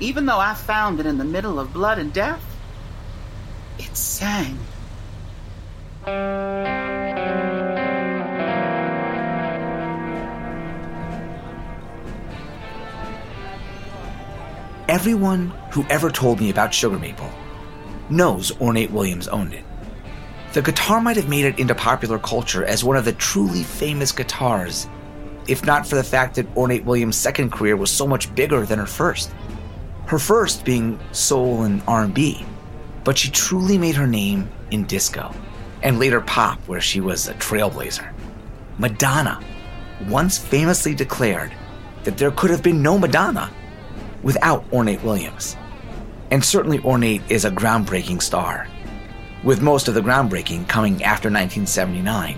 Even 0.00 0.26
though 0.26 0.38
I 0.38 0.54
found 0.54 0.98
it 0.98 1.06
in 1.06 1.18
the 1.18 1.24
middle 1.24 1.60
of 1.60 1.72
blood 1.72 1.98
and 1.98 2.12
death, 2.12 2.42
it 3.78 3.94
sang. 3.96 4.58
Everyone 14.88 15.52
who 15.72 15.84
ever 15.90 16.10
told 16.10 16.40
me 16.40 16.48
about 16.48 16.72
Sugar 16.72 16.98
Maple 16.98 17.30
knows 18.10 18.58
Ornate 18.60 18.90
Williams 18.90 19.28
owned 19.28 19.52
it. 19.52 19.64
The 20.52 20.62
guitar 20.62 21.00
might 21.00 21.16
have 21.16 21.28
made 21.28 21.44
it 21.44 21.58
into 21.58 21.74
popular 21.74 22.18
culture 22.18 22.64
as 22.64 22.82
one 22.82 22.96
of 22.96 23.04
the 23.04 23.12
truly 23.12 23.62
famous 23.62 24.12
guitars, 24.12 24.88
if 25.48 25.64
not 25.64 25.86
for 25.86 25.96
the 25.96 26.04
fact 26.04 26.36
that 26.36 26.56
Ornate 26.56 26.84
Williams' 26.84 27.16
second 27.16 27.52
career 27.52 27.76
was 27.76 27.90
so 27.90 28.06
much 28.06 28.34
bigger 28.34 28.64
than 28.64 28.78
her 28.78 28.86
first. 28.86 29.34
Her 30.06 30.18
first 30.18 30.64
being 30.64 30.98
soul 31.12 31.62
and 31.62 31.82
R&B, 31.86 32.44
but 33.04 33.18
she 33.18 33.30
truly 33.30 33.76
made 33.76 33.96
her 33.96 34.06
name 34.06 34.48
in 34.70 34.84
disco 34.84 35.34
and 35.82 35.98
later 35.98 36.20
pop 36.20 36.58
where 36.66 36.80
she 36.80 37.00
was 37.00 37.28
a 37.28 37.34
trailblazer. 37.34 38.12
Madonna 38.78 39.40
once 40.08 40.38
famously 40.38 40.94
declared 40.94 41.52
that 42.04 42.18
there 42.18 42.30
could 42.30 42.50
have 42.50 42.62
been 42.62 42.82
no 42.82 42.98
Madonna 42.98 43.50
without 44.22 44.64
Ornate 44.72 45.02
Williams. 45.02 45.56
And 46.30 46.44
certainly 46.44 46.80
Ornate 46.80 47.22
is 47.28 47.44
a 47.44 47.50
groundbreaking 47.50 48.20
star, 48.20 48.66
with 49.44 49.62
most 49.62 49.86
of 49.86 49.94
the 49.94 50.00
groundbreaking 50.00 50.68
coming 50.68 51.04
after 51.04 51.28
1979, 51.28 52.36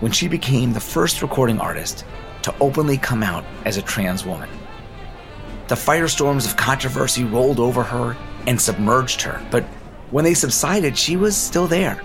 when 0.00 0.12
she 0.12 0.26
became 0.26 0.72
the 0.72 0.80
first 0.80 1.20
recording 1.20 1.60
artist 1.60 2.04
to 2.42 2.54
openly 2.60 2.96
come 2.96 3.22
out 3.22 3.44
as 3.66 3.76
a 3.76 3.82
trans 3.82 4.24
woman. 4.24 4.48
The 5.68 5.74
firestorms 5.74 6.46
of 6.48 6.56
controversy 6.56 7.24
rolled 7.24 7.60
over 7.60 7.82
her 7.82 8.16
and 8.46 8.58
submerged 8.58 9.20
her, 9.22 9.46
but 9.50 9.64
when 10.10 10.24
they 10.24 10.34
subsided, 10.34 10.96
she 10.96 11.16
was 11.16 11.36
still 11.36 11.66
there, 11.66 12.02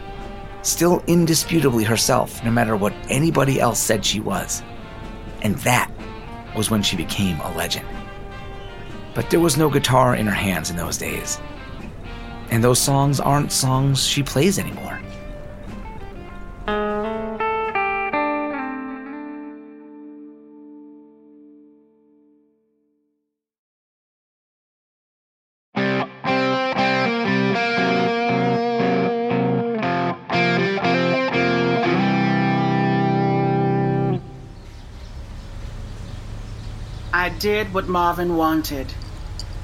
still 0.63 1.01
indisputably 1.07 1.85
herself, 1.85 2.43
no 2.43 2.51
matter 2.51 2.75
what 2.75 2.93
anybody 3.09 3.59
else 3.59 3.79
said 3.79 4.05
she 4.05 4.19
was. 4.19 4.61
And 5.41 5.55
that 5.59 5.89
was 6.55 6.69
when 6.69 6.83
she 6.83 6.97
became 6.97 7.39
a 7.39 7.55
legend. 7.55 7.87
But 9.15 9.29
there 9.29 9.39
was 9.39 9.55
no 9.55 9.69
guitar 9.69 10.13
in 10.13 10.27
her 10.27 10.33
hands 10.33 10.69
in 10.69 10.75
those 10.75 10.97
days. 10.97 11.39
And 12.51 12.61
those 12.61 12.79
songs 12.79 13.21
aren't 13.21 13.51
songs 13.51 14.05
she 14.05 14.21
plays 14.21 14.59
anymore. 14.59 14.99
I 37.13 37.29
did 37.39 37.73
what 37.73 37.87
Marvin 37.87 38.35
wanted. 38.35 38.93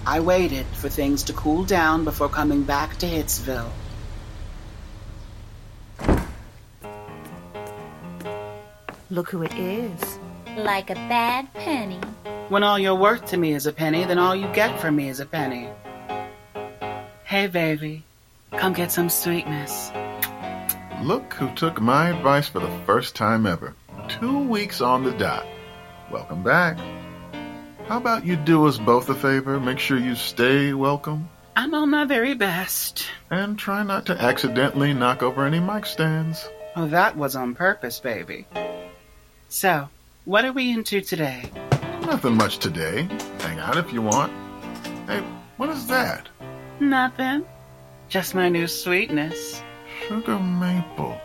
I 0.05 0.20
waited 0.20 0.65
for 0.65 0.89
things 0.89 1.24
to 1.24 1.34
cool 1.34 1.63
down 1.63 2.03
before 2.05 2.27
coming 2.27 2.63
back 2.63 2.98
to 2.98 3.05
Hitsville. 3.05 3.70
Look 9.12 9.29
who 9.29 9.43
it 9.43 9.53
is. 9.53 10.20
Like 10.58 10.89
a 10.89 10.96
bad 10.96 11.53
penny. 11.53 12.00
When 12.50 12.63
all 12.63 12.79
you're 12.79 12.96
worth 12.96 13.25
to 13.27 13.38
me 13.38 13.53
is 13.53 13.67
a 13.67 13.74
penny, 13.74 14.03
then 14.05 14.17
all 14.17 14.36
you 14.36 14.48
get 14.53 14.79
from 14.79 14.96
me 14.96 15.10
is 15.10 15.20
a 15.20 15.25
penny. 15.25 15.70
Hey, 17.24 17.48
baby, 17.48 18.03
come 18.51 18.74
get 18.74 18.91
some 18.91 19.10
sweetness. 19.10 19.91
Look 21.03 21.34
who 21.34 21.53
took 21.55 21.79
my 21.79 22.10
advice 22.10 22.48
for 22.48 22.60
the 22.60 22.72
first 22.86 23.15
time 23.15 23.46
ever. 23.46 23.75
Two 24.08 24.39
weeks 24.39 24.81
on 24.81 25.03
the 25.03 25.12
dot. 25.12 25.46
Welcome 26.12 26.43
back. 26.43 26.77
How 27.91 27.98
about 27.98 28.25
you 28.25 28.38
do 28.38 28.67
us 28.67 28.77
both 28.77 29.10
a 29.10 29.15
favor? 29.15 29.60
Make 29.60 29.77
sure 29.77 29.98
you 29.98 30.15
stay 30.15 30.71
welcome. 30.71 31.27
I'm 31.57 31.74
on 31.74 31.89
my 31.89 32.05
very 32.05 32.33
best. 32.36 33.05
And 33.29 33.60
try 33.60 33.83
not 33.83 34.05
to 34.05 34.13
accidentally 34.13 34.93
knock 34.93 35.21
over 35.21 35.45
any 35.45 35.60
mic 35.60 35.86
stands. 35.86 36.48
Oh, 36.77 36.88
that 36.88 37.17
was 37.17 37.36
on 37.36 37.53
purpose, 37.53 38.00
baby. 38.00 38.48
So, 39.50 39.89
what 40.24 40.45
are 40.45 40.53
we 40.53 40.71
into 40.71 41.01
today? 41.01 41.51
Nothing 42.03 42.38
much 42.38 42.60
today. 42.60 43.10
Hang 43.39 43.60
out 43.60 43.75
if 43.75 43.91
you 43.91 44.01
want. 44.01 44.31
Hey, 45.07 45.21
what 45.57 45.67
is 45.67 45.86
that? 45.88 46.29
Nothing. 46.79 47.43
Just 48.07 48.33
my 48.33 48.48
new 48.48 48.67
sweetness. 48.67 49.62
Sugar 50.07 50.39
maple. 50.39 51.19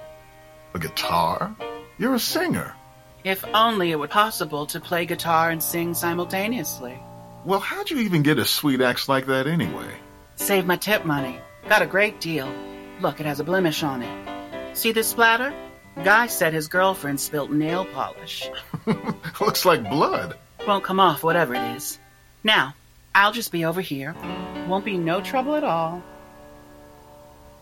A 0.74 0.80
guitar? 0.80 1.54
You're 1.96 2.16
a 2.16 2.18
singer. 2.18 2.74
If 3.26 3.44
only 3.52 3.90
it 3.90 3.98
were 3.98 4.06
possible 4.06 4.66
to 4.66 4.78
play 4.78 5.04
guitar 5.04 5.50
and 5.50 5.60
sing 5.60 5.94
simultaneously. 5.94 6.96
Well, 7.44 7.58
how'd 7.58 7.90
you 7.90 7.98
even 7.98 8.22
get 8.22 8.38
a 8.38 8.44
sweet 8.44 8.80
axe 8.80 9.08
like 9.08 9.26
that 9.26 9.48
anyway? 9.48 9.96
Save 10.36 10.64
my 10.64 10.76
tip 10.76 11.04
money. 11.04 11.40
Got 11.68 11.82
a 11.82 11.86
great 11.86 12.20
deal. 12.20 12.48
Look, 13.00 13.18
it 13.18 13.26
has 13.26 13.40
a 13.40 13.44
blemish 13.44 13.82
on 13.82 14.02
it. 14.02 14.76
See 14.76 14.92
this 14.92 15.08
splatter? 15.08 15.52
Guy 16.04 16.28
said 16.28 16.54
his 16.54 16.68
girlfriend 16.68 17.20
spilt 17.20 17.50
nail 17.50 17.84
polish. 17.86 18.48
Looks 19.40 19.64
like 19.64 19.90
blood. 19.90 20.36
Won't 20.64 20.84
come 20.84 21.00
off, 21.00 21.24
whatever 21.24 21.56
it 21.56 21.76
is. 21.76 21.98
Now, 22.44 22.76
I'll 23.12 23.32
just 23.32 23.50
be 23.50 23.64
over 23.64 23.80
here. 23.80 24.14
Won't 24.68 24.84
be 24.84 24.98
no 24.98 25.20
trouble 25.20 25.56
at 25.56 25.64
all. 25.64 26.00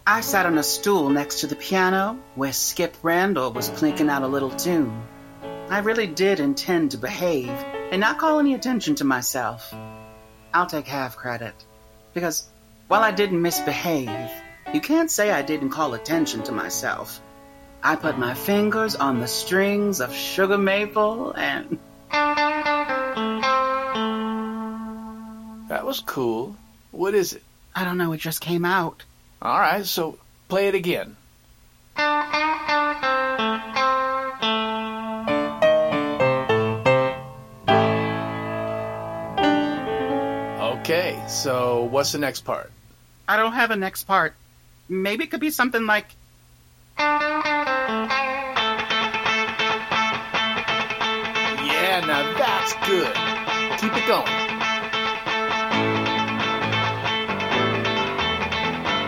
I 0.07 0.21
sat 0.21 0.45
on 0.45 0.59
a 0.59 0.63
stool 0.63 1.09
next 1.09 1.41
to 1.41 1.47
the 1.47 1.57
piano 1.57 2.19
where 2.35 2.53
Skip 2.53 2.99
Randall 3.03 3.51
was 3.51 3.71
clinking 3.71 4.11
out 4.11 4.23
a 4.23 4.29
little 4.29 4.51
tune. 4.51 5.07
I 5.75 5.79
really 5.79 6.07
did 6.07 6.39
intend 6.39 6.93
to 6.93 6.99
behave 6.99 7.51
and 7.51 8.01
not 8.01 8.19
call 8.19 8.39
any 8.39 8.55
attention 8.55 8.95
to 8.95 9.05
myself. 9.05 9.75
I'll 10.55 10.69
take 10.69 10.87
half 10.87 11.17
credit. 11.17 11.53
Because 12.15 12.49
while 12.87 13.03
I 13.03 13.11
didn't 13.11 13.43
misbehave, 13.43 14.31
you 14.73 14.81
can't 14.81 15.11
say 15.11 15.33
I 15.33 15.43
didn't 15.43 15.71
call 15.71 15.95
attention 15.95 16.45
to 16.45 16.53
myself. 16.53 17.21
I 17.83 17.97
put 17.97 18.17
my 18.17 18.35
fingers 18.35 18.95
on 18.95 19.19
the 19.19 19.27
strings 19.27 20.01
of 20.01 20.15
sugar 20.15 20.59
maple 20.59 21.33
and. 21.33 21.81
That 25.69 25.85
was 25.85 25.99
cool. 25.99 26.55
What 26.93 27.15
is 27.15 27.33
it? 27.33 27.43
I 27.75 27.83
don't 27.83 27.99
know, 27.99 28.13
it 28.13 28.19
just 28.19 28.41
came 28.41 28.65
out. 28.65 29.03
All 29.43 29.59
right, 29.59 29.85
so 29.85 30.21
play 30.49 30.69
it 30.69 30.77
again. 30.77 31.17
so 41.27 41.85
what's 41.85 42.13
the 42.13 42.19
next 42.19 42.43
part? 42.43 42.71
I 43.27 43.37
don't 43.37 43.53
have 43.53 43.71
a 43.71 43.77
next 43.77 44.05
part. 44.05 44.35
Maybe 44.89 45.25
it 45.25 45.31
could 45.31 45.41
be 45.41 45.51
something 45.51 45.87
like. 45.87 46.15
Yeah, 46.99 47.31
now 52.07 52.23
that's 52.39 52.75
good. 52.87 53.15
Keep 53.81 53.97
it 53.97 54.07
going. 54.07 54.29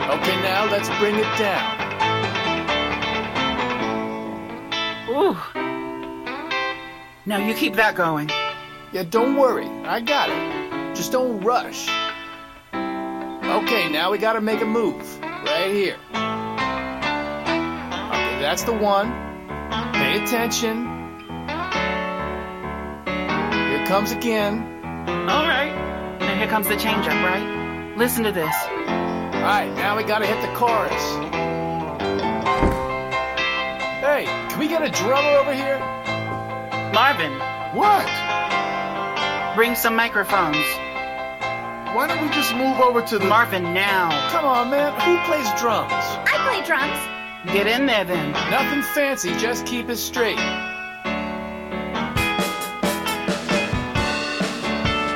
Okay, 0.08 0.36
now 0.42 0.64
let's 0.70 0.88
bring 0.98 1.16
it 1.16 1.38
down. 1.38 1.82
Ooh. 5.10 5.36
Now 7.26 7.38
you 7.38 7.54
keep 7.54 7.74
that 7.74 7.96
going. 7.96 8.30
Yeah, 8.92 9.02
don't 9.02 9.36
worry. 9.36 9.66
I 9.84 10.00
got 10.00 10.30
it. 10.30 10.96
Just 10.96 11.12
don't 11.12 11.40
rush. 11.40 11.88
Okay, 13.56 13.88
now 13.88 14.10
we 14.12 14.18
gotta 14.18 14.42
make 14.42 14.60
a 14.60 14.66
move. 14.66 15.18
Right 15.22 15.70
here. 15.72 15.96
Okay, 18.12 18.38
that's 18.40 18.64
the 18.64 18.74
one. 18.74 19.10
Pay 19.94 20.22
attention. 20.22 20.84
Here 23.06 23.86
comes 23.86 24.12
again. 24.12 24.82
All 25.08 25.48
right. 25.48 25.72
Now 26.20 26.36
here 26.36 26.46
comes 26.48 26.68
the 26.68 26.76
change 26.76 27.06
up, 27.06 27.14
right? 27.24 27.94
Listen 27.96 28.24
to 28.24 28.32
this. 28.32 28.54
Alright, 28.66 29.72
now 29.74 29.96
we 29.96 30.04
gotta 30.04 30.26
hit 30.26 30.38
the 30.42 30.54
chorus. 30.54 31.02
Hey, 34.04 34.26
can 34.50 34.58
we 34.58 34.68
get 34.68 34.82
a 34.82 34.90
drummer 34.90 35.30
over 35.38 35.54
here? 35.54 35.78
Marvin, 36.92 37.32
What? 37.74 38.06
bring 39.56 39.74
some 39.74 39.96
microphones. 39.96 40.58
Why 41.94 42.06
don't 42.08 42.20
we 42.22 42.28
just 42.34 42.54
move 42.54 42.80
over 42.80 43.02
to 43.02 43.18
the. 43.18 43.24
Marvin, 43.26 43.74
now. 43.74 44.10
Come 44.30 44.44
on, 44.44 44.70
man. 44.70 44.92
Who 45.00 45.18
plays 45.30 45.48
drums? 45.60 45.92
I 45.92 46.36
play 46.46 46.64
drums. 46.66 46.98
Get 47.52 47.66
in 47.66 47.86
there 47.86 48.04
then. 48.04 48.32
Nothing 48.50 48.82
fancy, 48.82 49.30
just 49.38 49.66
keep 49.66 49.88
it 49.88 49.96
straight. 49.96 50.38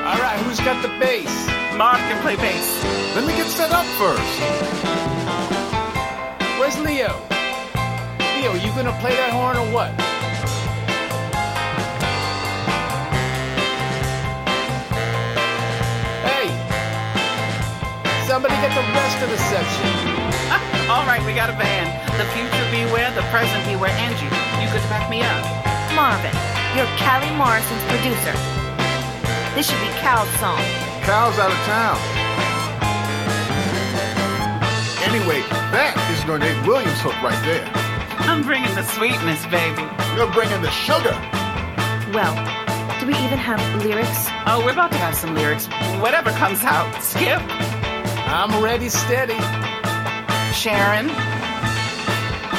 Alright, 0.06 0.38
who's 0.46 0.60
got 0.60 0.80
the 0.82 0.88
bass? 1.00 1.48
Mark 1.76 1.98
can 1.98 2.22
play 2.22 2.36
bass. 2.36 2.84
Let 3.16 3.26
me 3.26 3.34
get 3.34 3.46
set 3.46 3.72
up 3.72 3.84
first. 3.98 4.40
Where's 6.60 6.78
Leo? 6.78 7.20
Leo, 8.36 8.54
you 8.54 8.70
gonna 8.76 8.96
play 9.00 9.16
that 9.16 9.32
horn 9.32 9.56
or 9.56 9.66
what? 9.72 10.09
Somebody 18.30 18.54
get 18.62 18.70
the 18.78 18.86
rest 18.94 19.18
of 19.26 19.28
the 19.28 19.42
section. 19.50 19.90
All 20.86 21.02
right, 21.02 21.18
we 21.26 21.34
got 21.34 21.50
a 21.50 21.58
band. 21.58 21.90
The 22.14 22.22
future 22.30 22.62
beware, 22.70 23.10
the 23.10 23.26
present 23.26 23.58
beware. 23.66 23.90
Angie, 23.98 24.30
you 24.62 24.70
could 24.70 24.86
back 24.86 25.10
me 25.10 25.18
up. 25.18 25.42
Marvin, 25.98 26.30
you're 26.78 26.86
Cally 26.94 27.26
Morrison's 27.34 27.82
producer. 27.90 28.30
This 29.58 29.66
should 29.66 29.82
be 29.82 29.90
Cal's 29.98 30.30
song. 30.38 30.62
Cal's 31.02 31.42
out 31.42 31.50
of 31.50 31.58
town. 31.66 31.98
Anyway, 35.10 35.42
that 35.74 35.98
is 36.14 36.22
Ornate 36.30 36.54
Williams' 36.62 37.02
hook 37.02 37.18
right 37.26 37.34
there. 37.42 37.66
I'm 38.30 38.46
bringing 38.46 38.70
the 38.78 38.86
sweetness, 38.94 39.42
baby. 39.50 39.82
You're 40.14 40.30
bringing 40.30 40.62
the 40.62 40.70
sugar. 40.70 41.18
Well, 42.14 42.38
do 43.02 43.10
we 43.10 43.14
even 43.26 43.42
have 43.42 43.58
lyrics? 43.82 44.30
Oh, 44.46 44.62
we're 44.62 44.78
about 44.78 44.94
to 44.94 45.02
have 45.02 45.18
some 45.18 45.34
lyrics. 45.34 45.66
Whatever 45.98 46.30
comes 46.38 46.62
out. 46.62 46.94
Skip. 47.02 47.42
I'm 48.32 48.62
ready 48.62 48.88
steady. 48.88 49.34
Sharon? 50.54 51.08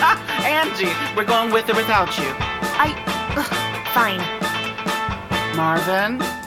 Ah, 0.04 0.20
Angie, 0.46 0.92
we're 1.16 1.26
going 1.26 1.52
with 1.52 1.70
or 1.70 1.76
without 1.76 2.18
you. 2.18 2.26
I. 2.76 2.94
Ugh, 3.38 3.46
fine. 3.94 4.20
Marvin? 5.56 6.41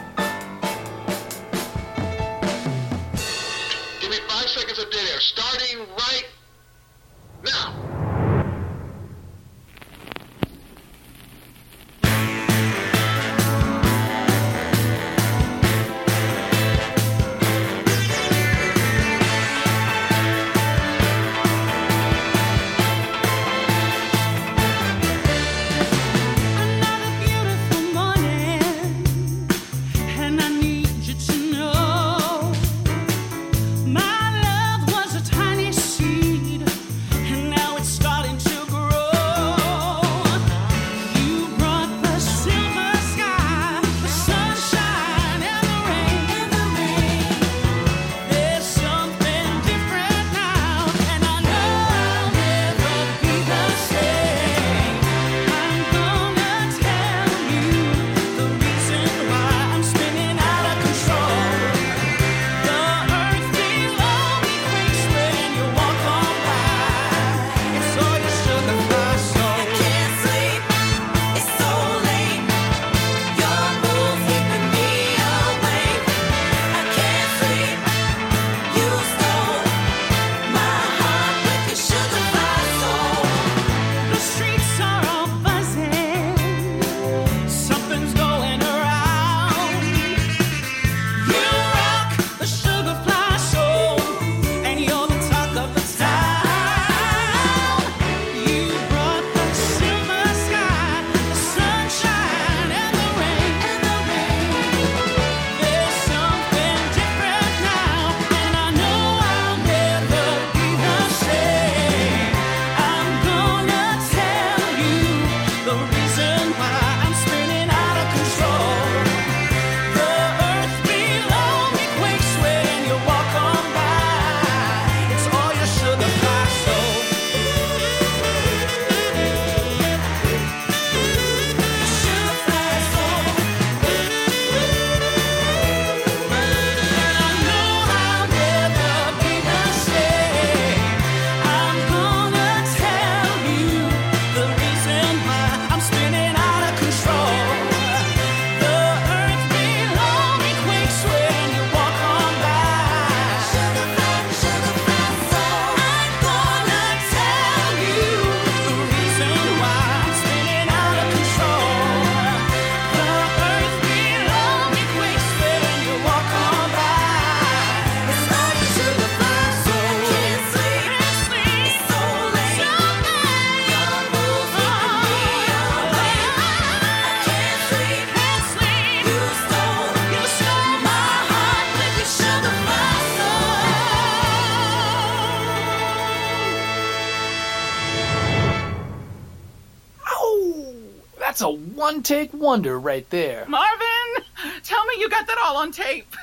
Take 192.04 192.32
wonder 192.32 192.78
right 192.78 193.08
there. 193.10 193.46
Marvin, 193.48 194.24
tell 194.62 194.84
me 194.86 194.94
you 194.98 195.08
got 195.08 195.26
that 195.26 195.38
all 195.44 195.56
on 195.56 195.72
tape. 195.72 196.14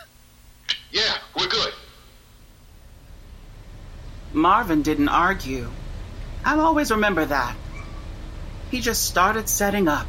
Yeah, 0.91 1.17
we're 1.38 1.48
good. 1.48 1.74
Marvin 4.34 4.82
didn't 4.82 5.10
argue. 5.10 5.70
I'll 6.46 6.62
always 6.62 6.91
remember 6.91 7.26
that. 7.26 7.56
He 8.70 8.80
just 8.80 9.06
started 9.06 9.50
setting 9.50 9.88
up. 9.88 10.08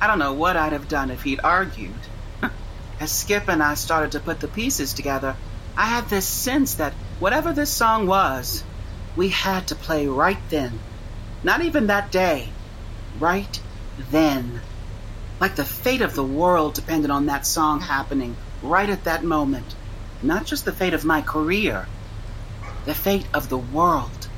I 0.00 0.06
don't 0.06 0.18
know 0.18 0.34
what 0.34 0.56
I'd 0.56 0.72
have 0.72 0.88
done 0.88 1.10
if 1.10 1.22
he'd 1.22 1.40
argued. 1.42 1.94
As 3.00 3.10
Skip 3.10 3.48
and 3.48 3.62
I 3.62 3.74
started 3.74 4.12
to 4.12 4.20
put 4.20 4.40
the 4.40 4.48
pieces 4.48 4.94
together, 4.94 5.36
I 5.76 5.86
had 5.86 6.08
this 6.08 6.26
sense 6.26 6.74
that 6.74 6.92
whatever 7.18 7.52
this 7.52 7.70
song 7.70 8.06
was, 8.06 8.62
we 9.16 9.28
had 9.28 9.68
to 9.68 9.74
play 9.74 10.06
right 10.06 10.38
then. 10.48 10.78
Not 11.42 11.62
even 11.62 11.88
that 11.88 12.12
day. 12.12 12.48
Right 13.18 13.60
then. 14.10 14.60
Like 15.40 15.56
the 15.56 15.64
fate 15.64 16.02
of 16.02 16.14
the 16.14 16.24
world 16.24 16.74
depended 16.74 17.10
on 17.10 17.26
that 17.26 17.46
song 17.46 17.80
happening 17.80 18.36
right 18.62 18.88
at 18.88 19.04
that 19.04 19.24
moment. 19.24 19.74
Not 20.22 20.46
just 20.46 20.64
the 20.64 20.72
fate 20.72 20.94
of 20.94 21.04
my 21.04 21.20
career, 21.20 21.86
the 22.84 22.94
fate 22.94 23.26
of 23.34 23.48
the 23.48 23.58
world. 23.58 24.28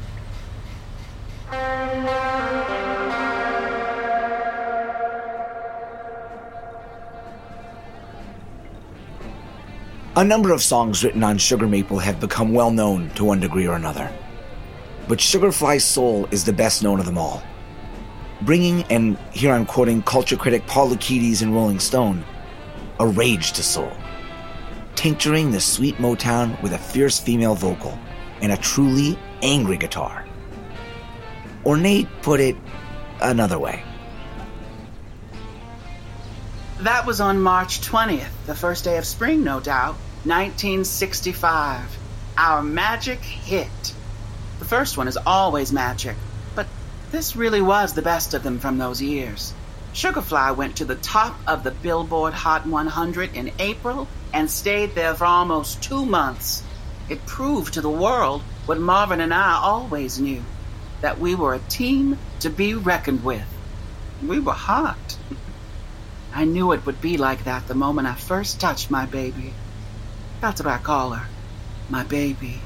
A 10.16 10.22
number 10.24 10.52
of 10.52 10.62
songs 10.62 11.02
written 11.02 11.24
on 11.24 11.38
Sugar 11.38 11.66
Maple 11.66 11.98
have 11.98 12.20
become 12.20 12.54
well 12.54 12.70
known 12.70 13.10
to 13.10 13.24
one 13.24 13.40
degree 13.40 13.66
or 13.66 13.74
another. 13.74 14.10
But 15.08 15.20
Sugar 15.20 15.52
Fly 15.52 15.78
Soul 15.78 16.26
is 16.30 16.44
the 16.44 16.52
best 16.52 16.82
known 16.82 17.00
of 17.00 17.06
them 17.06 17.18
all. 17.18 17.42
Bringing, 18.42 18.82
and 18.84 19.16
here 19.32 19.52
I'm 19.52 19.64
quoting 19.64 20.02
culture 20.02 20.36
critic 20.36 20.66
Paul 20.66 20.90
Lukides 20.90 21.42
in 21.42 21.54
Rolling 21.54 21.78
Stone, 21.78 22.24
a 22.98 23.06
rage 23.06 23.52
to 23.52 23.62
soul. 23.62 23.92
Tincturing 24.96 25.50
the 25.50 25.60
sweet 25.60 25.96
Motown 25.96 26.60
with 26.62 26.72
a 26.72 26.78
fierce 26.78 27.18
female 27.18 27.54
vocal 27.54 27.98
and 28.40 28.52
a 28.52 28.56
truly 28.56 29.18
angry 29.42 29.76
guitar. 29.76 30.24
Ornate 31.64 32.08
put 32.22 32.40
it 32.40 32.56
another 33.20 33.58
way. 33.58 33.82
That 36.80 37.06
was 37.06 37.20
on 37.20 37.40
March 37.40 37.80
20th, 37.80 38.28
the 38.46 38.54
first 38.54 38.84
day 38.84 38.98
of 38.98 39.06
spring, 39.06 39.44
no 39.44 39.60
doubt, 39.60 39.94
1965. 40.24 41.98
Our 42.36 42.62
magic 42.62 43.20
hit. 43.20 43.94
The 44.58 44.64
first 44.64 44.98
one 44.98 45.08
is 45.08 45.16
always 45.16 45.72
magic, 45.72 46.16
this 47.14 47.36
really 47.36 47.62
was 47.62 47.92
the 47.92 48.02
best 48.02 48.34
of 48.34 48.42
them 48.42 48.58
from 48.58 48.76
those 48.76 49.00
years. 49.00 49.54
Sugar 49.92 50.20
Fly 50.20 50.50
went 50.50 50.78
to 50.78 50.84
the 50.84 50.96
top 50.96 51.38
of 51.46 51.62
the 51.62 51.70
Billboard 51.70 52.34
Hot 52.34 52.66
100 52.66 53.36
in 53.36 53.52
April 53.60 54.08
and 54.32 54.50
stayed 54.50 54.96
there 54.96 55.14
for 55.14 55.24
almost 55.24 55.80
two 55.80 56.04
months. 56.04 56.64
It 57.08 57.24
proved 57.24 57.74
to 57.74 57.80
the 57.80 57.88
world 57.88 58.42
what 58.66 58.80
Marvin 58.80 59.20
and 59.20 59.32
I 59.32 59.60
always 59.62 60.18
knew 60.18 60.42
that 61.02 61.20
we 61.20 61.36
were 61.36 61.54
a 61.54 61.60
team 61.60 62.18
to 62.40 62.50
be 62.50 62.74
reckoned 62.74 63.22
with. 63.22 63.46
We 64.20 64.40
were 64.40 64.52
hot. 64.52 65.16
I 66.34 66.44
knew 66.44 66.72
it 66.72 66.84
would 66.84 67.00
be 67.00 67.16
like 67.16 67.44
that 67.44 67.68
the 67.68 67.74
moment 67.74 68.08
I 68.08 68.14
first 68.14 68.58
touched 68.58 68.90
my 68.90 69.06
baby. 69.06 69.54
That's 70.40 70.60
what 70.60 70.72
I 70.72 70.78
call 70.78 71.10
her. 71.10 71.28
My 71.88 72.02
baby. 72.02 72.60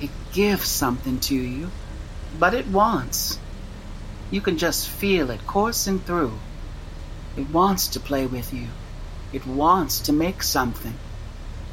It 0.00 0.10
gives 0.32 0.68
something 0.68 1.18
to 1.20 1.34
you, 1.34 1.72
but 2.38 2.54
it 2.54 2.66
wants. 2.66 3.38
You 4.30 4.40
can 4.40 4.58
just 4.58 4.88
feel 4.88 5.30
it 5.30 5.46
coursing 5.46 5.98
through. 5.98 6.32
It 7.36 7.50
wants 7.50 7.88
to 7.88 8.00
play 8.00 8.26
with 8.26 8.52
you. 8.52 8.68
It 9.32 9.46
wants 9.46 10.00
to 10.00 10.12
make 10.12 10.42
something. 10.42 10.94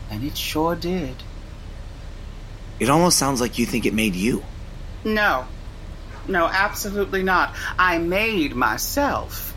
And 0.09 0.23
it 0.23 0.37
sure 0.37 0.75
did. 0.75 1.15
It 2.79 2.89
almost 2.89 3.17
sounds 3.17 3.41
like 3.41 3.59
you 3.59 3.65
think 3.65 3.85
it 3.85 3.93
made 3.93 4.15
you. 4.15 4.43
No. 5.03 5.45
No, 6.27 6.45
absolutely 6.47 7.23
not. 7.23 7.55
I 7.77 7.97
made 7.97 8.55
myself. 8.55 9.53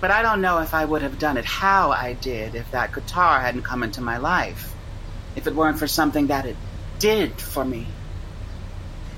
But 0.00 0.10
I 0.10 0.22
don't 0.22 0.40
know 0.40 0.58
if 0.58 0.74
I 0.74 0.84
would 0.84 1.02
have 1.02 1.18
done 1.18 1.36
it 1.36 1.44
how 1.44 1.90
I 1.90 2.12
did 2.14 2.54
if 2.54 2.70
that 2.70 2.92
guitar 2.92 3.40
hadn't 3.40 3.62
come 3.62 3.82
into 3.82 4.00
my 4.00 4.18
life. 4.18 4.72
If 5.36 5.46
it 5.46 5.54
weren't 5.54 5.78
for 5.78 5.88
something 5.88 6.28
that 6.28 6.46
it 6.46 6.56
did 6.98 7.40
for 7.40 7.64
me. 7.64 7.86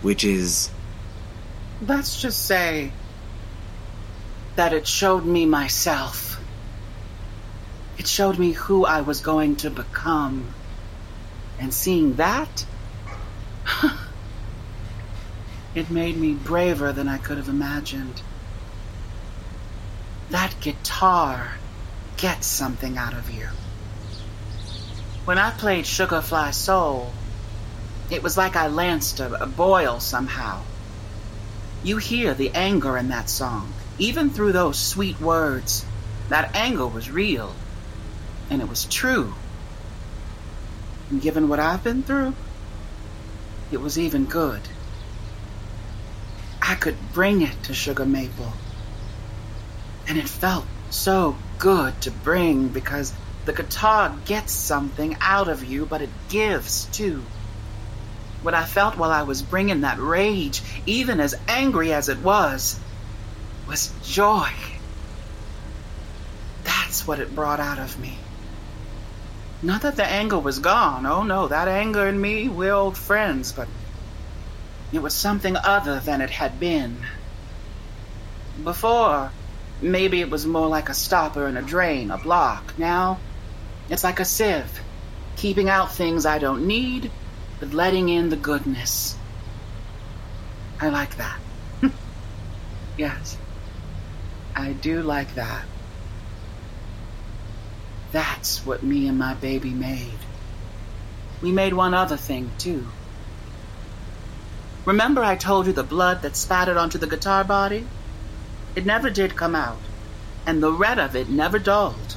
Which 0.03 0.25
is. 0.25 0.71
Let's 1.87 2.21
just 2.21 2.45
say 2.47 2.93
that 4.57 4.73
it 4.73 4.87
showed 4.87 5.25
me 5.25 5.47
myself. 5.47 6.39
It 7.99 8.07
showed 8.07 8.39
me 8.39 8.53
who 8.53 8.85
I 8.85 9.03
was 9.03 9.21
going 9.21 9.57
to 9.57 9.71
become. 9.71 10.55
And 11.59 11.73
seeing 11.73 12.17
that, 12.17 12.65
it 15.75 15.91
made 15.91 16.17
me 16.17 16.33
braver 16.33 16.93
than 16.93 17.09
I 17.09 17.19
could 17.19 17.37
have 17.37 17.49
imagined. 17.49 18.23
That 20.31 20.55
guitar 20.61 21.53
gets 22.17 22.47
something 22.47 22.97
out 22.97 23.15
of 23.15 23.31
you. 23.31 23.49
When 25.25 25.39
I 25.39 25.51
played 25.51 25.87
Sugar 25.87 26.23
Fly 26.23 26.51
Soul, 26.51 27.13
it 28.11 28.23
was 28.23 28.37
like 28.37 28.57
I 28.57 28.69
lanced 28.69 29.21
a, 29.21 29.43
a 29.43 29.47
boil 29.47 30.01
somehow. 30.01 30.63
You 31.83 31.97
hear 31.97 32.35
the 32.35 32.51
anger 32.51 32.97
in 32.99 33.09
that 33.09 33.31
song, 33.31 33.73
even 33.99 34.31
through 34.31 34.53
those 34.53 34.79
sweet 34.79 35.21
words. 35.21 35.85
That 36.29 36.55
anger 36.55 36.87
was 36.87 37.11
real, 37.11 37.55
and 38.51 38.61
it 38.61 38.69
was 38.69 38.85
true. 38.85 39.35
And 41.09 41.23
given 41.23 41.49
what 41.49 41.59
I've 41.59 41.83
been 41.83 42.03
through, 42.03 42.35
it 43.73 43.81
was 43.81 43.99
even 43.99 44.27
good. 44.27 44.61
I 46.61 46.75
could 46.75 46.97
bring 47.13 47.43
it 47.43 47.63
to 47.65 47.75
Sugar 47.75 48.07
Maple. 48.07 48.53
And 50.07 50.19
it 50.19 50.29
felt 50.29 50.67
so 50.91 51.37
good 51.59 52.01
to 52.03 52.11
bring 52.11 52.69
because 52.69 53.13
the 53.45 53.53
guitar 53.53 54.15
gets 54.25 54.53
something 54.53 55.17
out 55.21 55.49
of 55.49 55.65
you, 55.65 55.87
but 55.87 56.03
it 56.03 56.11
gives 56.29 56.85
too. 56.87 57.23
What 58.43 58.55
I 58.55 58.65
felt 58.65 58.97
while 58.97 59.11
I 59.11 59.23
was 59.23 59.43
bringing 59.43 59.83
that 59.83 59.99
rage, 59.99 60.63
even 60.87 61.21
as 61.21 61.35
angry 61.47 61.93
as 61.93 62.09
it 62.09 62.19
was, 62.19 62.79
was 63.69 63.93
joy. 64.03 64.51
That's 66.65 67.07
what 67.07 67.21
it 67.21 67.35
brought 67.35 67.61
out 67.61 67.79
of 67.79 67.99
me. 68.01 68.19
Not 69.63 69.83
that 69.83 69.97
the 69.97 70.07
anger 70.07 70.39
was 70.39 70.59
gone. 70.59 71.05
Oh 71.05 71.23
no, 71.23 71.49
that 71.49 71.69
anger 71.69 72.07
and 72.07 72.21
me, 72.21 72.49
we're 72.49 72.73
old 72.73 72.97
friends, 72.97 73.53
but 73.53 73.69
it 74.93 75.03
was 75.03 75.15
something 75.15 75.57
other 75.57 76.01
than 76.01 76.23
it 76.23 76.31
had 76.31 76.59
been. 76.59 76.97
Before, 78.65 79.31
maybe 79.83 80.21
it 80.21 80.31
was 80.31 80.47
more 80.47 80.69
like 80.69 80.89
a 80.89 80.95
stopper 80.95 81.47
and 81.47 81.59
a 81.59 81.63
drain, 81.63 82.11
a 82.11 82.19
block. 82.19 82.79
Now, 82.79 83.19
it's 83.91 84.05
like 84.05 84.19
a 84.19 84.25
sieve, 84.25 84.81
keeping 85.37 85.69
out 85.69 85.93
things 85.93 86.25
I 86.25 86.39
don't 86.39 86.67
need, 86.67 87.11
but 87.61 87.75
letting 87.75 88.09
in 88.09 88.31
the 88.31 88.37
goodness. 88.37 89.17
I 90.81 90.89
like 90.89 91.17
that. 91.19 91.39
yes, 92.97 93.37
I 94.57 94.73
do 94.73 95.03
like 95.03 95.35
that. 95.35 95.65
That's 98.13 98.65
what 98.67 98.83
me 98.83 99.07
and 99.07 99.19
my 99.19 99.35
baby 99.35 99.71
made. 99.71 100.19
We 101.43 101.53
made 101.53 101.75
one 101.75 101.95
other 101.95 102.17
thing, 102.17 102.51
too. 102.59 102.87
Remember 104.87 105.23
I 105.23 105.37
told 105.37 105.67
you 105.67 105.73
the 105.73 105.83
blood 105.83 106.23
that 106.23 106.37
spattered 106.37 106.79
onto 106.79 106.99
the 106.99 107.07
guitar 107.07 107.45
body? 107.45 107.87
It 108.75 108.87
never 108.87 109.11
did 109.11 109.37
come 109.37 109.55
out, 109.55 109.79
and 110.47 110.63
the 110.63 110.73
red 110.73 110.99
of 110.99 111.15
it 111.15 111.29
never 111.29 111.59
dulled. 111.59 112.17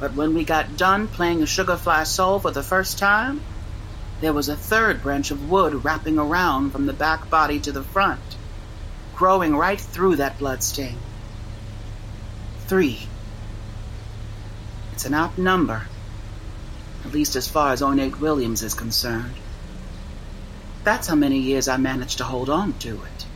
But 0.00 0.14
when 0.14 0.34
we 0.34 0.44
got 0.44 0.76
done 0.76 1.06
playing 1.06 1.42
a 1.42 1.46
Sugar 1.46 1.76
Fly 1.76 2.02
Soul 2.02 2.40
for 2.40 2.50
the 2.50 2.62
first 2.62 2.98
time, 2.98 3.40
there 4.24 4.32
was 4.32 4.48
a 4.48 4.56
third 4.56 5.02
branch 5.02 5.30
of 5.30 5.50
wood 5.50 5.84
wrapping 5.84 6.18
around 6.18 6.70
from 6.70 6.86
the 6.86 6.94
back 6.94 7.28
body 7.28 7.60
to 7.60 7.70
the 7.70 7.82
front, 7.82 8.22
growing 9.14 9.54
right 9.54 9.78
through 9.78 10.16
that 10.16 10.38
blood 10.38 10.62
stain. 10.62 10.96
Three. 12.60 13.06
It's 14.94 15.04
an 15.04 15.12
apt 15.12 15.36
number, 15.36 15.82
at 17.04 17.12
least 17.12 17.36
as 17.36 17.48
far 17.48 17.74
as 17.74 17.82
Ornate 17.82 18.18
Williams 18.18 18.62
is 18.62 18.72
concerned. 18.72 19.34
That's 20.84 21.06
how 21.06 21.16
many 21.16 21.40
years 21.40 21.68
I 21.68 21.76
managed 21.76 22.16
to 22.16 22.24
hold 22.24 22.48
on 22.48 22.72
to 22.78 22.94
it. 22.94 23.26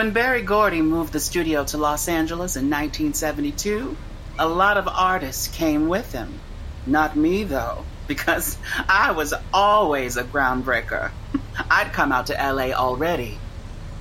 When 0.00 0.12
Berry 0.12 0.40
Gordy 0.40 0.80
moved 0.80 1.12
the 1.12 1.20
studio 1.20 1.62
to 1.62 1.76
Los 1.76 2.08
Angeles 2.08 2.56
in 2.56 2.70
1972, 2.70 3.94
a 4.38 4.48
lot 4.48 4.78
of 4.78 4.88
artists 4.88 5.48
came 5.48 5.88
with 5.90 6.10
him. 6.12 6.40
Not 6.86 7.16
me, 7.16 7.44
though, 7.44 7.84
because 8.08 8.56
I 8.88 9.10
was 9.10 9.34
always 9.52 10.16
a 10.16 10.24
groundbreaker. 10.24 11.10
I'd 11.70 11.92
come 11.92 12.12
out 12.12 12.28
to 12.28 12.32
LA 12.32 12.72
already. 12.72 13.36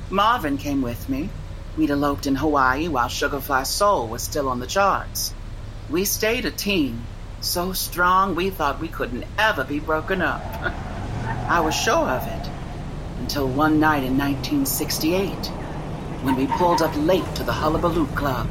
Marvin 0.10 0.58
came 0.58 0.82
with 0.82 1.10
me. 1.10 1.30
We'd 1.76 1.90
eloped 1.90 2.28
in 2.28 2.38
Hawaii 2.38 2.88
while 2.88 3.10
Sugar 3.10 3.42
Fly 3.42 3.64
Soul 3.64 4.08
was 4.08 4.24
still 4.24 4.48
on 4.48 4.62
the 4.62 4.68
charts. 4.68 5.34
We 5.90 6.06
stayed 6.06 6.46
a 6.46 6.52
team, 6.52 7.06
so 7.42 7.74
strong 7.74 8.36
we 8.36 8.52
thought 8.52 8.80
we 8.80 8.88
couldn't 8.88 9.26
ever 9.38 9.66
be 9.66 9.82
broken 9.82 10.22
up. 10.22 10.42
I 11.50 11.60
was 11.60 11.76
sure 11.76 12.08
of 12.08 12.26
it 12.26 12.50
until 13.20 13.50
one 13.50 13.82
night 13.82 14.06
in 14.06 14.18
1968 14.18 15.59
when 16.22 16.36
we 16.36 16.48
pulled 16.48 16.82
up 16.82 16.94
late 16.98 17.36
to 17.36 17.44
the 17.44 17.54
Hullabaloo 17.54 18.08
Club. 18.08 18.48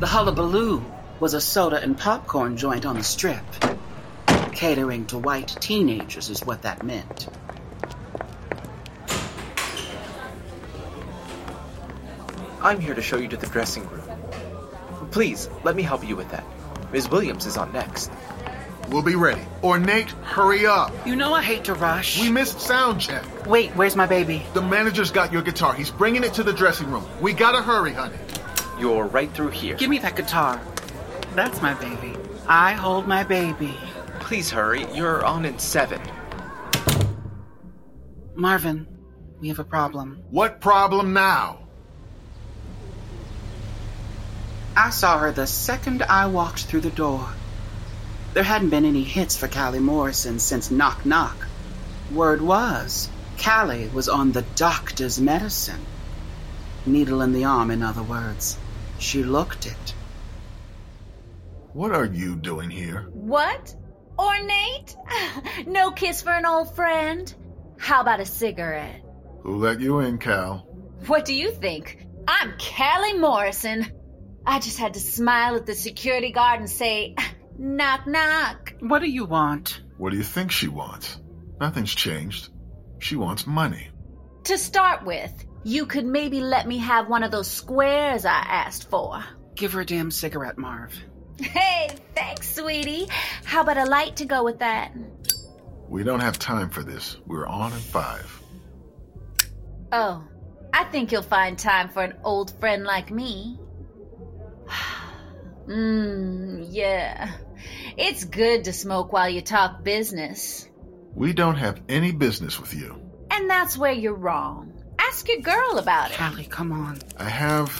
The 0.00 0.06
Hullabaloo 0.06 0.82
was 1.20 1.34
a 1.34 1.40
soda 1.40 1.80
and 1.82 1.98
popcorn 1.98 2.56
joint 2.56 2.86
on 2.86 2.96
the 2.96 3.04
strip. 3.04 3.44
Catering 4.52 5.06
to 5.06 5.18
white 5.18 5.48
teenagers 5.60 6.30
is 6.30 6.44
what 6.44 6.62
that 6.62 6.82
meant. 6.82 7.28
I'm 12.62 12.80
here 12.80 12.94
to 12.94 13.02
show 13.02 13.18
you 13.18 13.28
to 13.28 13.36
the 13.36 13.46
dressing 13.46 13.86
room. 13.88 14.08
Please, 15.10 15.50
let 15.62 15.76
me 15.76 15.82
help 15.82 16.06
you 16.08 16.16
with 16.16 16.30
that. 16.30 16.44
Ms. 16.90 17.10
Williams 17.10 17.46
is 17.46 17.56
on 17.56 17.72
next. 17.72 18.10
We'll 18.88 19.02
be 19.02 19.16
ready. 19.16 19.42
Ornate, 19.64 20.10
hurry 20.22 20.66
up. 20.66 20.92
You 21.06 21.16
know 21.16 21.34
I 21.34 21.42
hate 21.42 21.64
to 21.64 21.74
rush. 21.74 22.20
We 22.20 22.30
missed 22.30 22.60
sound 22.60 23.00
check. 23.00 23.24
Wait, 23.46 23.70
where's 23.72 23.96
my 23.96 24.06
baby? 24.06 24.44
The 24.54 24.62
manager's 24.62 25.10
got 25.10 25.32
your 25.32 25.42
guitar. 25.42 25.74
He's 25.74 25.90
bringing 25.90 26.22
it 26.22 26.34
to 26.34 26.42
the 26.42 26.52
dressing 26.52 26.90
room. 26.90 27.04
We 27.20 27.32
gotta 27.32 27.62
hurry, 27.62 27.92
honey. 27.92 28.18
You're 28.78 29.06
right 29.06 29.30
through 29.32 29.50
here. 29.50 29.76
Give 29.76 29.90
me 29.90 29.98
that 29.98 30.16
guitar. 30.16 30.60
That's 31.34 31.60
my 31.60 31.74
baby. 31.74 32.14
I 32.46 32.72
hold 32.74 33.08
my 33.08 33.24
baby. 33.24 33.74
Please 34.20 34.50
hurry. 34.50 34.86
You're 34.94 35.24
on 35.24 35.44
in 35.44 35.58
seven. 35.58 36.00
Marvin, 38.34 38.86
we 39.40 39.48
have 39.48 39.58
a 39.58 39.64
problem. 39.64 40.22
What 40.30 40.60
problem 40.60 41.12
now? 41.12 41.66
I 44.76 44.90
saw 44.90 45.18
her 45.18 45.32
the 45.32 45.46
second 45.46 46.02
I 46.02 46.26
walked 46.26 46.66
through 46.66 46.82
the 46.82 46.90
door. 46.90 47.26
There 48.36 48.44
hadn't 48.44 48.68
been 48.68 48.84
any 48.84 49.02
hits 49.02 49.34
for 49.34 49.48
Cally 49.48 49.78
Morrison 49.78 50.38
since 50.38 50.70
Knock 50.70 51.06
Knock. 51.06 51.46
Word 52.12 52.42
was, 52.42 53.08
Cally 53.38 53.88
was 53.94 54.10
on 54.10 54.32
the 54.32 54.42
doctor's 54.56 55.18
medicine. 55.18 55.80
Needle 56.84 57.22
in 57.22 57.32
the 57.32 57.44
arm, 57.44 57.70
in 57.70 57.82
other 57.82 58.02
words. 58.02 58.58
She 58.98 59.22
looked 59.22 59.64
it. 59.64 59.94
What 61.72 61.92
are 61.92 62.04
you 62.04 62.36
doing 62.36 62.68
here? 62.68 63.06
What? 63.14 63.74
Ornate? 64.18 64.94
No 65.66 65.90
kiss 65.92 66.20
for 66.20 66.32
an 66.32 66.44
old 66.44 66.76
friend? 66.76 67.34
How 67.78 68.02
about 68.02 68.20
a 68.20 68.26
cigarette? 68.26 69.02
Who 69.44 69.56
let 69.56 69.80
you 69.80 70.00
in, 70.00 70.18
Cal? 70.18 70.58
What 71.06 71.24
do 71.24 71.32
you 71.32 71.52
think? 71.52 72.06
I'm 72.28 72.52
Cally 72.58 73.14
Morrison. 73.14 73.86
I 74.44 74.58
just 74.58 74.76
had 74.76 74.92
to 74.92 75.00
smile 75.00 75.56
at 75.56 75.64
the 75.64 75.74
security 75.74 76.32
guard 76.32 76.60
and 76.60 76.68
say, 76.68 77.16
knock, 77.58 78.06
knock. 78.06 78.74
What 78.80 79.00
do 79.00 79.10
you 79.10 79.24
want? 79.24 79.82
What 79.98 80.10
do 80.10 80.16
you 80.16 80.22
think 80.22 80.50
she 80.50 80.68
wants? 80.68 81.18
Nothing's 81.60 81.94
changed. 81.94 82.50
She 82.98 83.16
wants 83.16 83.46
money. 83.46 83.90
To 84.44 84.58
start 84.58 85.04
with, 85.04 85.32
you 85.64 85.86
could 85.86 86.06
maybe 86.06 86.40
let 86.40 86.68
me 86.68 86.78
have 86.78 87.08
one 87.08 87.22
of 87.22 87.30
those 87.30 87.50
squares 87.50 88.24
I 88.24 88.38
asked 88.38 88.90
for. 88.90 89.24
Give 89.54 89.72
her 89.72 89.80
a 89.80 89.86
damn 89.86 90.10
cigarette, 90.10 90.58
Marv. 90.58 90.92
Hey, 91.40 91.88
thanks, 92.14 92.54
sweetie. 92.54 93.08
How 93.44 93.62
about 93.62 93.76
a 93.76 93.84
light 93.84 94.16
to 94.16 94.24
go 94.24 94.44
with 94.44 94.60
that? 94.60 94.92
We 95.88 96.04
don't 96.04 96.20
have 96.20 96.38
time 96.38 96.70
for 96.70 96.82
this. 96.82 97.16
We're 97.26 97.46
on 97.46 97.72
in 97.72 97.78
five. 97.78 98.42
Oh, 99.92 100.24
I 100.72 100.84
think 100.84 101.12
you'll 101.12 101.22
find 101.22 101.58
time 101.58 101.88
for 101.88 102.02
an 102.02 102.14
old 102.24 102.58
friend 102.60 102.84
like 102.84 103.10
me. 103.10 103.58
Mmm, 105.66 106.66
yeah. 106.70 107.32
It's 107.96 108.24
good 108.24 108.64
to 108.64 108.72
smoke 108.72 109.12
while 109.12 109.28
you 109.28 109.40
talk 109.40 109.82
business. 109.84 110.68
We 111.14 111.32
don't 111.32 111.56
have 111.56 111.80
any 111.88 112.12
business 112.12 112.60
with 112.60 112.74
you. 112.74 113.00
And 113.30 113.48
that's 113.48 113.76
where 113.78 113.92
you're 113.92 114.14
wrong. 114.14 114.72
Ask 114.98 115.28
your 115.28 115.40
girl 115.40 115.78
about 115.78 116.10
it. 116.10 116.16
Cally, 116.16 116.44
come 116.44 116.72
on. 116.72 116.98
I 117.18 117.28
have 117.28 117.70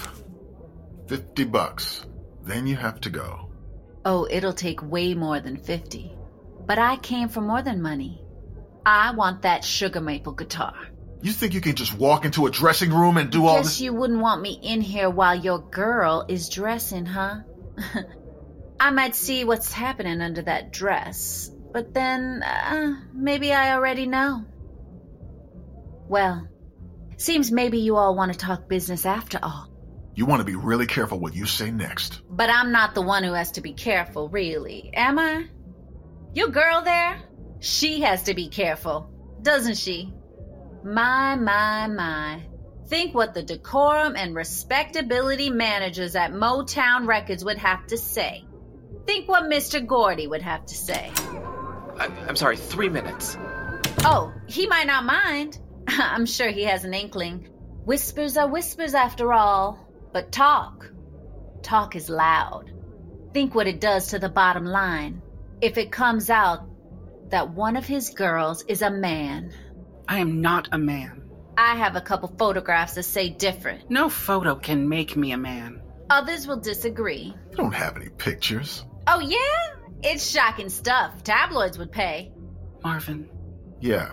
50 1.08 1.44
bucks. 1.44 2.04
Then 2.44 2.66
you 2.66 2.76
have 2.76 3.00
to 3.02 3.10
go. 3.10 3.50
Oh, 4.04 4.26
it'll 4.30 4.52
take 4.52 4.82
way 4.82 5.14
more 5.14 5.40
than 5.40 5.56
50. 5.56 6.12
But 6.66 6.78
I 6.78 6.96
came 6.96 7.28
for 7.28 7.40
more 7.40 7.62
than 7.62 7.82
money. 7.82 8.22
I 8.84 9.12
want 9.12 9.42
that 9.42 9.64
sugar 9.64 10.00
maple 10.00 10.32
guitar. 10.32 10.74
You 11.22 11.32
think 11.32 11.54
you 11.54 11.60
can 11.60 11.74
just 11.74 11.94
walk 11.94 12.24
into 12.24 12.46
a 12.46 12.50
dressing 12.50 12.90
room 12.90 13.16
and 13.16 13.30
do 13.30 13.46
all 13.46 13.56
Guess 13.56 13.64
this? 13.66 13.80
you 13.80 13.92
wouldn't 13.92 14.20
want 14.20 14.42
me 14.42 14.60
in 14.62 14.80
here 14.80 15.10
while 15.10 15.34
your 15.34 15.58
girl 15.58 16.24
is 16.28 16.48
dressing, 16.48 17.04
huh? 17.06 17.40
I 18.86 18.90
might 18.90 19.16
see 19.16 19.42
what's 19.42 19.72
happening 19.72 20.20
under 20.20 20.42
that 20.42 20.72
dress, 20.72 21.50
but 21.72 21.92
then 21.92 22.40
uh, 22.44 22.94
maybe 23.12 23.52
I 23.52 23.74
already 23.74 24.06
know. 24.06 24.44
Well, 26.08 26.46
seems 27.16 27.50
maybe 27.50 27.80
you 27.80 27.96
all 27.96 28.14
want 28.14 28.32
to 28.32 28.38
talk 28.38 28.68
business 28.68 29.04
after 29.04 29.40
all. 29.42 29.68
You 30.14 30.24
want 30.24 30.38
to 30.38 30.44
be 30.44 30.54
really 30.54 30.86
careful 30.86 31.18
what 31.18 31.34
you 31.34 31.46
say 31.46 31.72
next. 31.72 32.20
But 32.30 32.48
I'm 32.48 32.70
not 32.70 32.94
the 32.94 33.02
one 33.02 33.24
who 33.24 33.32
has 33.32 33.50
to 33.52 33.60
be 33.60 33.72
careful, 33.72 34.28
really, 34.28 34.92
am 34.94 35.18
I? 35.18 35.46
Your 36.32 36.50
girl 36.50 36.82
there? 36.82 37.20
She 37.58 38.02
has 38.02 38.22
to 38.22 38.34
be 38.34 38.48
careful, 38.48 39.10
doesn't 39.42 39.78
she? 39.78 40.14
My, 40.84 41.34
my, 41.34 41.88
my. 41.88 42.40
Think 42.86 43.16
what 43.16 43.34
the 43.34 43.42
decorum 43.42 44.14
and 44.14 44.32
respectability 44.36 45.50
managers 45.50 46.14
at 46.14 46.30
Motown 46.30 47.08
Records 47.08 47.44
would 47.44 47.58
have 47.58 47.84
to 47.88 47.98
say. 47.98 48.45
Think 49.06 49.28
what 49.28 49.44
Mr. 49.44 49.84
Gordy 49.84 50.26
would 50.26 50.42
have 50.42 50.66
to 50.66 50.74
say. 50.74 51.10
I, 51.98 52.10
I'm 52.28 52.36
sorry, 52.36 52.56
three 52.56 52.88
minutes. 52.88 53.36
Oh, 54.00 54.32
he 54.46 54.66
might 54.66 54.86
not 54.86 55.04
mind. 55.04 55.58
I'm 55.88 56.26
sure 56.26 56.50
he 56.50 56.64
has 56.64 56.84
an 56.84 56.94
inkling. 56.94 57.48
Whispers 57.84 58.36
are 58.36 58.48
whispers 58.48 58.94
after 58.94 59.32
all. 59.32 59.86
But 60.12 60.32
talk. 60.32 60.90
Talk 61.62 61.96
is 61.96 62.08
loud. 62.08 62.72
Think 63.32 63.54
what 63.54 63.66
it 63.66 63.80
does 63.80 64.08
to 64.08 64.18
the 64.18 64.28
bottom 64.28 64.64
line. 64.64 65.22
If 65.60 65.78
it 65.78 65.92
comes 65.92 66.30
out 66.30 66.68
that 67.30 67.50
one 67.50 67.76
of 67.76 67.86
his 67.86 68.10
girls 68.10 68.62
is 68.64 68.82
a 68.82 68.90
man. 68.90 69.52
I 70.08 70.18
am 70.18 70.40
not 70.40 70.68
a 70.72 70.78
man. 70.78 71.22
I 71.58 71.76
have 71.76 71.96
a 71.96 72.00
couple 72.00 72.32
photographs 72.38 72.94
that 72.94 73.04
say 73.04 73.30
different. 73.30 73.90
No 73.90 74.08
photo 74.08 74.54
can 74.54 74.88
make 74.88 75.16
me 75.16 75.32
a 75.32 75.38
man. 75.38 75.80
Others 76.08 76.46
will 76.46 76.60
disagree. 76.60 77.34
You 77.50 77.56
don't 77.56 77.74
have 77.74 77.96
any 77.96 78.08
pictures. 78.10 78.84
Oh, 79.06 79.20
yeah? 79.20 79.38
It's 80.02 80.30
shocking 80.30 80.68
stuff. 80.68 81.22
Tabloids 81.24 81.78
would 81.78 81.90
pay. 81.90 82.32
Marvin. 82.84 83.28
Yeah. 83.80 84.12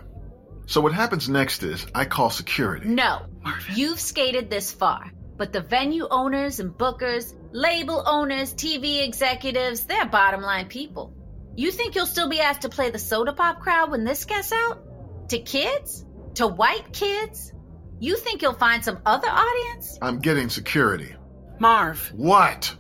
So 0.66 0.82
what 0.82 0.94
happens 0.94 1.30
next 1.30 1.62
is 1.62 1.86
I 1.94 2.06
call 2.06 2.30
security. 2.30 2.88
No. 2.88 3.26
Marvin. 3.44 3.76
You've 3.76 4.00
skated 4.00 4.50
this 4.50 4.72
far. 4.72 5.12
But 5.38 5.52
the 5.52 5.62
venue 5.62 6.08
owners 6.10 6.60
and 6.60 6.72
bookers, 6.72 7.34
label 7.52 8.04
owners, 8.06 8.54
TV 8.54 9.04
executives, 9.04 9.86
they're 9.86 10.06
bottom 10.06 10.42
line 10.42 10.68
people. 10.68 11.14
You 11.56 11.72
think 11.72 11.96
you'll 11.96 12.06
still 12.06 12.30
be 12.30 12.40
asked 12.40 12.62
to 12.62 12.70
play 12.70 12.90
the 12.90 13.00
soda 13.00 13.34
pop 13.34 13.60
crowd 13.60 13.92
when 13.92 14.04
this 14.04 14.26
gets 14.26 14.52
out? 14.52 15.30
To 15.30 15.40
kids? 15.40 16.06
To 16.36 16.48
white 16.48 16.92
kids? 16.94 17.52
You 18.00 18.16
think 18.16 18.42
you'll 18.42 18.54
find 18.54 18.84
some 18.84 19.00
other 19.06 19.28
audience? 19.30 19.98
I'm 20.02 20.20
getting 20.20 20.50
security. 20.50 21.16
Marv. 21.60 22.12
What? 22.16 22.76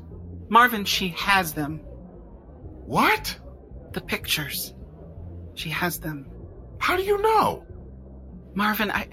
Marvin, 0.50 0.86
she 0.86 1.10
has 1.10 1.54
them. 1.54 1.80
What? 2.86 3.38
The 3.92 4.02
pictures. 4.02 4.74
She 5.56 5.70
has 5.70 6.00
them. 6.00 6.28
How 6.80 6.98
do 6.98 7.04
you 7.04 7.22
know? 7.22 7.66
Marvin, 8.54 8.92
I. 8.92 9.08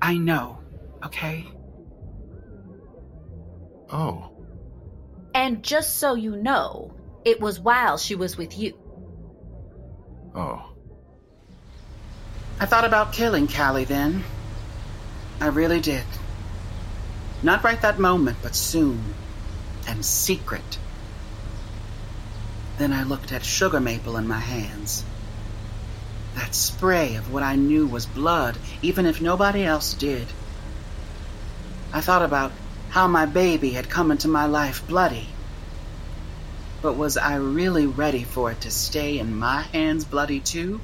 I 0.00 0.18
know, 0.18 0.58
okay? 1.06 1.46
Oh. 3.90 4.30
And 5.34 5.62
just 5.62 5.96
so 5.96 6.14
you 6.14 6.36
know, 6.36 6.94
it 7.24 7.40
was 7.40 7.58
while 7.58 7.96
she 7.96 8.14
was 8.14 8.36
with 8.36 8.58
you. 8.58 8.78
Oh. 10.34 10.74
I 12.60 12.66
thought 12.66 12.84
about 12.84 13.12
killing 13.12 13.46
Cally 13.46 13.84
then. 13.84 14.22
I 15.40 15.46
really 15.46 15.80
did. 15.80 16.04
Not 17.44 17.62
right 17.62 17.80
that 17.82 17.98
moment, 17.98 18.38
but 18.42 18.56
soon. 18.56 19.14
And 19.86 20.02
secret. 20.02 20.78
Then 22.78 22.90
I 22.90 23.02
looked 23.02 23.32
at 23.32 23.44
sugar 23.44 23.80
maple 23.80 24.16
in 24.16 24.26
my 24.26 24.38
hands. 24.38 25.04
That 26.36 26.54
spray 26.54 27.16
of 27.16 27.30
what 27.30 27.42
I 27.42 27.56
knew 27.56 27.86
was 27.86 28.06
blood, 28.06 28.56
even 28.80 29.04
if 29.04 29.20
nobody 29.20 29.62
else 29.62 29.92
did. 29.92 30.26
I 31.92 32.00
thought 32.00 32.22
about 32.22 32.50
how 32.88 33.08
my 33.08 33.26
baby 33.26 33.72
had 33.72 33.90
come 33.90 34.10
into 34.10 34.26
my 34.26 34.46
life 34.46 34.88
bloody. 34.88 35.28
But 36.80 36.96
was 36.96 37.18
I 37.18 37.36
really 37.36 37.86
ready 37.86 38.24
for 38.24 38.52
it 38.52 38.62
to 38.62 38.70
stay 38.70 39.18
in 39.18 39.36
my 39.36 39.60
hands 39.60 40.06
bloody 40.06 40.40
too? 40.40 40.80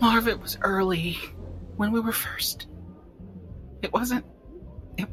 Marv, 0.00 0.28
it 0.28 0.40
was 0.40 0.56
early 0.62 1.18
when 1.76 1.92
we 1.92 2.00
were 2.00 2.10
first. 2.10 2.66
It 3.82 3.92
wasn't. 3.92 4.24
It, 4.96 5.08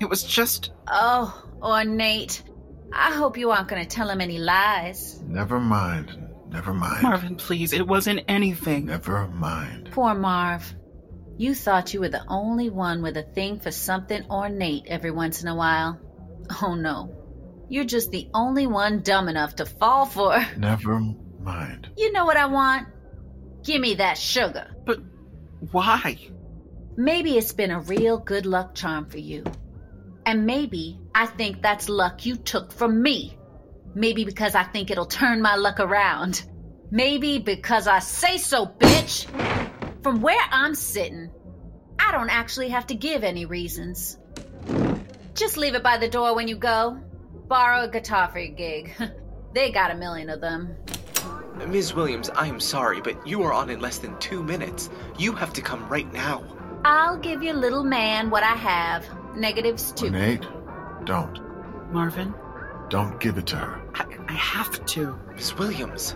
it 0.00 0.08
was 0.08 0.22
just. 0.22 0.70
Oh, 0.88 1.42
ornate. 1.62 2.42
I 2.92 3.12
hope 3.12 3.36
you 3.36 3.50
aren't 3.50 3.68
going 3.68 3.82
to 3.82 3.88
tell 3.88 4.08
him 4.08 4.20
any 4.20 4.38
lies. 4.38 5.20
Never 5.22 5.58
mind. 5.58 6.26
Never 6.48 6.72
mind. 6.72 7.02
Marvin, 7.02 7.36
please, 7.36 7.72
it 7.72 7.86
wasn't 7.86 8.20
anything. 8.28 8.86
Never 8.86 9.26
mind. 9.28 9.90
Poor 9.92 10.14
Marv. 10.14 10.74
You 11.36 11.54
thought 11.54 11.92
you 11.92 12.00
were 12.00 12.08
the 12.08 12.24
only 12.28 12.70
one 12.70 13.02
with 13.02 13.16
a 13.16 13.22
thing 13.22 13.60
for 13.60 13.70
something 13.70 14.24
ornate 14.30 14.84
every 14.86 15.10
once 15.10 15.42
in 15.42 15.48
a 15.48 15.54
while. 15.54 16.00
Oh 16.62 16.74
no. 16.74 17.14
You're 17.68 17.84
just 17.84 18.10
the 18.10 18.28
only 18.32 18.66
one 18.66 19.02
dumb 19.02 19.28
enough 19.28 19.56
to 19.56 19.66
fall 19.66 20.06
for. 20.06 20.38
Never 20.56 21.00
mind. 21.40 21.90
You 21.96 22.12
know 22.12 22.24
what 22.24 22.36
I 22.36 22.46
want? 22.46 22.88
Give 23.64 23.80
me 23.80 23.94
that 23.94 24.16
sugar. 24.16 24.68
But 24.86 25.00
why? 25.72 26.16
Maybe 26.98 27.36
it's 27.36 27.52
been 27.52 27.70
a 27.70 27.80
real 27.80 28.16
good 28.16 28.46
luck 28.46 28.74
charm 28.74 29.04
for 29.10 29.18
you. 29.18 29.44
And 30.24 30.46
maybe 30.46 30.98
I 31.14 31.26
think 31.26 31.60
that's 31.60 31.90
luck 31.90 32.24
you 32.24 32.36
took 32.36 32.72
from 32.72 33.02
me. 33.02 33.36
Maybe 33.94 34.24
because 34.24 34.54
I 34.54 34.62
think 34.64 34.90
it'll 34.90 35.04
turn 35.04 35.42
my 35.42 35.56
luck 35.56 35.78
around. 35.78 36.42
Maybe 36.90 37.38
because 37.38 37.86
I 37.86 37.98
say 37.98 38.38
so, 38.38 38.64
bitch. 38.64 39.26
From 40.02 40.22
where 40.22 40.40
I'm 40.50 40.74
sitting, 40.74 41.30
I 41.98 42.12
don't 42.12 42.30
actually 42.30 42.70
have 42.70 42.86
to 42.86 42.94
give 42.94 43.24
any 43.24 43.44
reasons. 43.44 44.16
Just 45.34 45.58
leave 45.58 45.74
it 45.74 45.82
by 45.82 45.98
the 45.98 46.08
door 46.08 46.34
when 46.34 46.48
you 46.48 46.56
go. 46.56 46.98
Borrow 47.46 47.84
a 47.84 47.88
guitar 47.88 48.30
for 48.30 48.38
your 48.38 48.54
gig. 48.54 48.94
they 49.52 49.70
got 49.70 49.90
a 49.90 49.94
million 49.94 50.30
of 50.30 50.40
them. 50.40 50.74
Ms. 51.68 51.92
Williams, 51.92 52.30
I 52.30 52.46
am 52.46 52.60
sorry, 52.60 53.02
but 53.02 53.26
you 53.26 53.42
are 53.42 53.52
on 53.52 53.68
in 53.68 53.80
less 53.80 53.98
than 53.98 54.18
two 54.18 54.42
minutes. 54.42 54.88
You 55.18 55.32
have 55.32 55.52
to 55.54 55.60
come 55.60 55.86
right 55.90 56.10
now. 56.12 56.55
I'll 56.88 57.18
give 57.18 57.42
your 57.42 57.54
little 57.54 57.82
man 57.82 58.30
what 58.30 58.44
I 58.44 58.54
have. 58.54 59.04
Negatives 59.34 59.90
too. 59.90 60.08
Nate, 60.08 60.46
don't. 61.02 61.40
Marvin, 61.92 62.32
Don't 62.90 63.18
give 63.18 63.38
it 63.38 63.46
to 63.46 63.56
her. 63.56 63.82
I, 63.96 64.06
I 64.28 64.32
have 64.32 64.86
to. 64.86 65.18
Miss 65.34 65.58
Williams. 65.58 66.14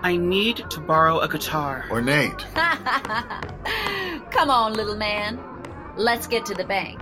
I 0.00 0.16
need 0.16 0.68
to 0.70 0.80
borrow 0.80 1.20
a 1.20 1.28
guitar. 1.28 1.84
Ornate. 1.88 2.36
Come 4.32 4.50
on, 4.50 4.72
little 4.72 4.96
man. 4.96 5.38
Let's 5.96 6.26
get 6.26 6.44
to 6.46 6.54
the 6.54 6.64
bank. 6.64 6.98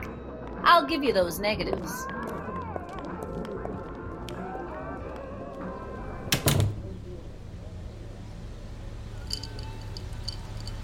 I'll 0.63 0.85
give 0.85 1.03
you 1.03 1.15
those 1.15 1.41
negatives. 1.41 2.07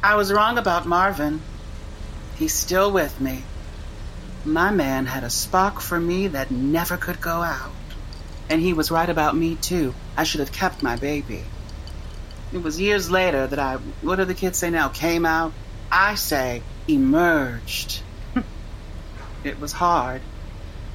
I 0.03 0.14
was 0.14 0.33
wrong 0.33 0.57
about 0.57 0.87
Marvin. 0.87 1.43
He's 2.43 2.55
still 2.55 2.90
with 2.90 3.20
me. 3.20 3.45
My 4.45 4.72
man 4.72 5.07
had 5.07 5.22
a 5.22 5.30
spark 5.30 5.80
for 5.80 6.01
me 6.01 6.26
that 6.26 6.51
never 6.51 6.97
could 6.97 7.20
go 7.20 7.40
out. 7.40 7.70
And 8.51 8.61
he 8.61 8.72
was 8.72 8.90
right 8.90 9.09
about 9.09 9.36
me, 9.36 9.55
too. 9.55 9.95
I 10.16 10.24
should 10.24 10.40
have 10.40 10.51
kept 10.51 10.82
my 10.82 10.97
baby. 10.97 11.45
It 12.53 12.61
was 12.61 12.80
years 12.80 13.09
later 13.12 13.47
that 13.47 13.61
I, 13.61 13.76
what 13.76 14.16
do 14.16 14.24
the 14.24 14.34
kids 14.34 14.59
say 14.59 14.70
now, 14.70 14.88
came 14.88 15.24
out? 15.24 15.53
I 15.93 16.16
say, 16.16 16.64
emerged. 16.88 18.03
it 19.45 19.61
was 19.61 19.70
hard. 19.70 20.20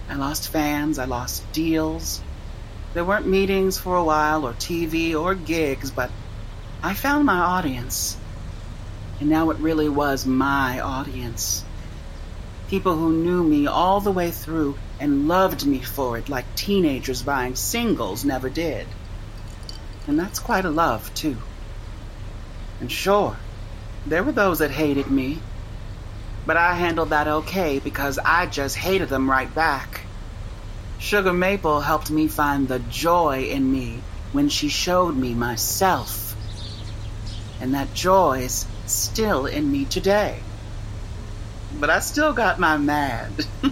I 0.09 0.15
lost 0.15 0.49
fans, 0.49 0.99
I 0.99 1.05
lost 1.05 1.49
deals. 1.53 2.19
There 2.93 3.05
weren't 3.05 3.25
meetings 3.25 3.77
for 3.77 3.95
a 3.95 4.03
while, 4.03 4.45
or 4.45 4.51
TV, 4.51 5.15
or 5.15 5.33
gigs, 5.33 5.91
but 5.91 6.11
I 6.83 6.93
found 6.93 7.25
my 7.25 7.39
audience. 7.39 8.17
And 9.19 9.29
now 9.29 9.49
it 9.49 9.57
really 9.57 9.89
was 9.89 10.25
my 10.25 10.79
audience. 10.79 11.63
People 12.67 12.95
who 12.95 13.11
knew 13.11 13.43
me 13.43 13.65
all 13.67 13.99
the 14.01 14.11
way 14.11 14.31
through 14.31 14.77
and 14.99 15.27
loved 15.27 15.65
me 15.65 15.79
for 15.79 16.17
it 16.17 16.29
like 16.29 16.55
teenagers 16.55 17.23
buying 17.23 17.55
singles 17.55 18.25
never 18.25 18.49
did. 18.49 18.87
And 20.07 20.19
that's 20.19 20.39
quite 20.39 20.65
a 20.65 20.69
love, 20.69 21.13
too. 21.13 21.37
And 22.79 22.91
sure, 22.91 23.37
there 24.05 24.23
were 24.23 24.31
those 24.31 24.59
that 24.59 24.71
hated 24.71 25.09
me. 25.09 25.39
But 26.45 26.57
I 26.57 26.75
handled 26.75 27.09
that 27.09 27.27
okay 27.27 27.79
because 27.79 28.19
I 28.19 28.45
just 28.45 28.75
hated 28.75 29.09
them 29.09 29.29
right 29.29 29.53
back. 29.53 30.01
Sugar 30.99 31.33
Maple 31.33 31.81
helped 31.81 32.09
me 32.09 32.27
find 32.27 32.67
the 32.67 32.79
joy 32.79 33.49
in 33.49 33.69
me 33.69 34.01
when 34.31 34.49
she 34.49 34.69
showed 34.69 35.15
me 35.15 35.33
myself. 35.33 36.35
And 37.59 37.73
that 37.73 37.93
joy's 37.93 38.65
still 38.93 39.45
in 39.45 39.71
me 39.71 39.85
today. 39.85 40.39
But 41.79 41.89
I 41.89 41.99
still 41.99 42.33
got 42.33 42.59
my 42.59 42.77
mad. 42.77 43.31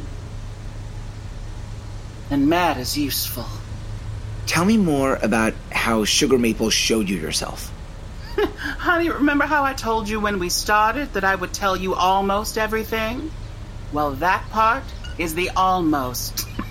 and 2.29 2.47
mad 2.47 2.77
is 2.77 2.97
useful. 2.97 3.45
Tell 4.45 4.65
me 4.65 4.77
more 4.77 5.15
about 5.15 5.53
how 5.71 6.05
Sugar 6.05 6.37
Maple 6.37 6.69
showed 6.69 7.09
you 7.09 7.17
yourself. 7.17 7.71
Honey, 8.37 9.09
remember 9.09 9.45
how 9.45 9.63
I 9.63 9.73
told 9.73 10.07
you 10.07 10.19
when 10.19 10.39
we 10.39 10.49
started 10.49 11.13
that 11.13 11.23
I 11.23 11.35
would 11.35 11.53
tell 11.53 11.75
you 11.75 11.95
almost 11.95 12.57
everything? 12.57 13.31
Well, 13.91 14.11
that 14.15 14.47
part 14.49 14.83
is 15.17 15.35
the 15.35 15.49
almost. 15.55 16.47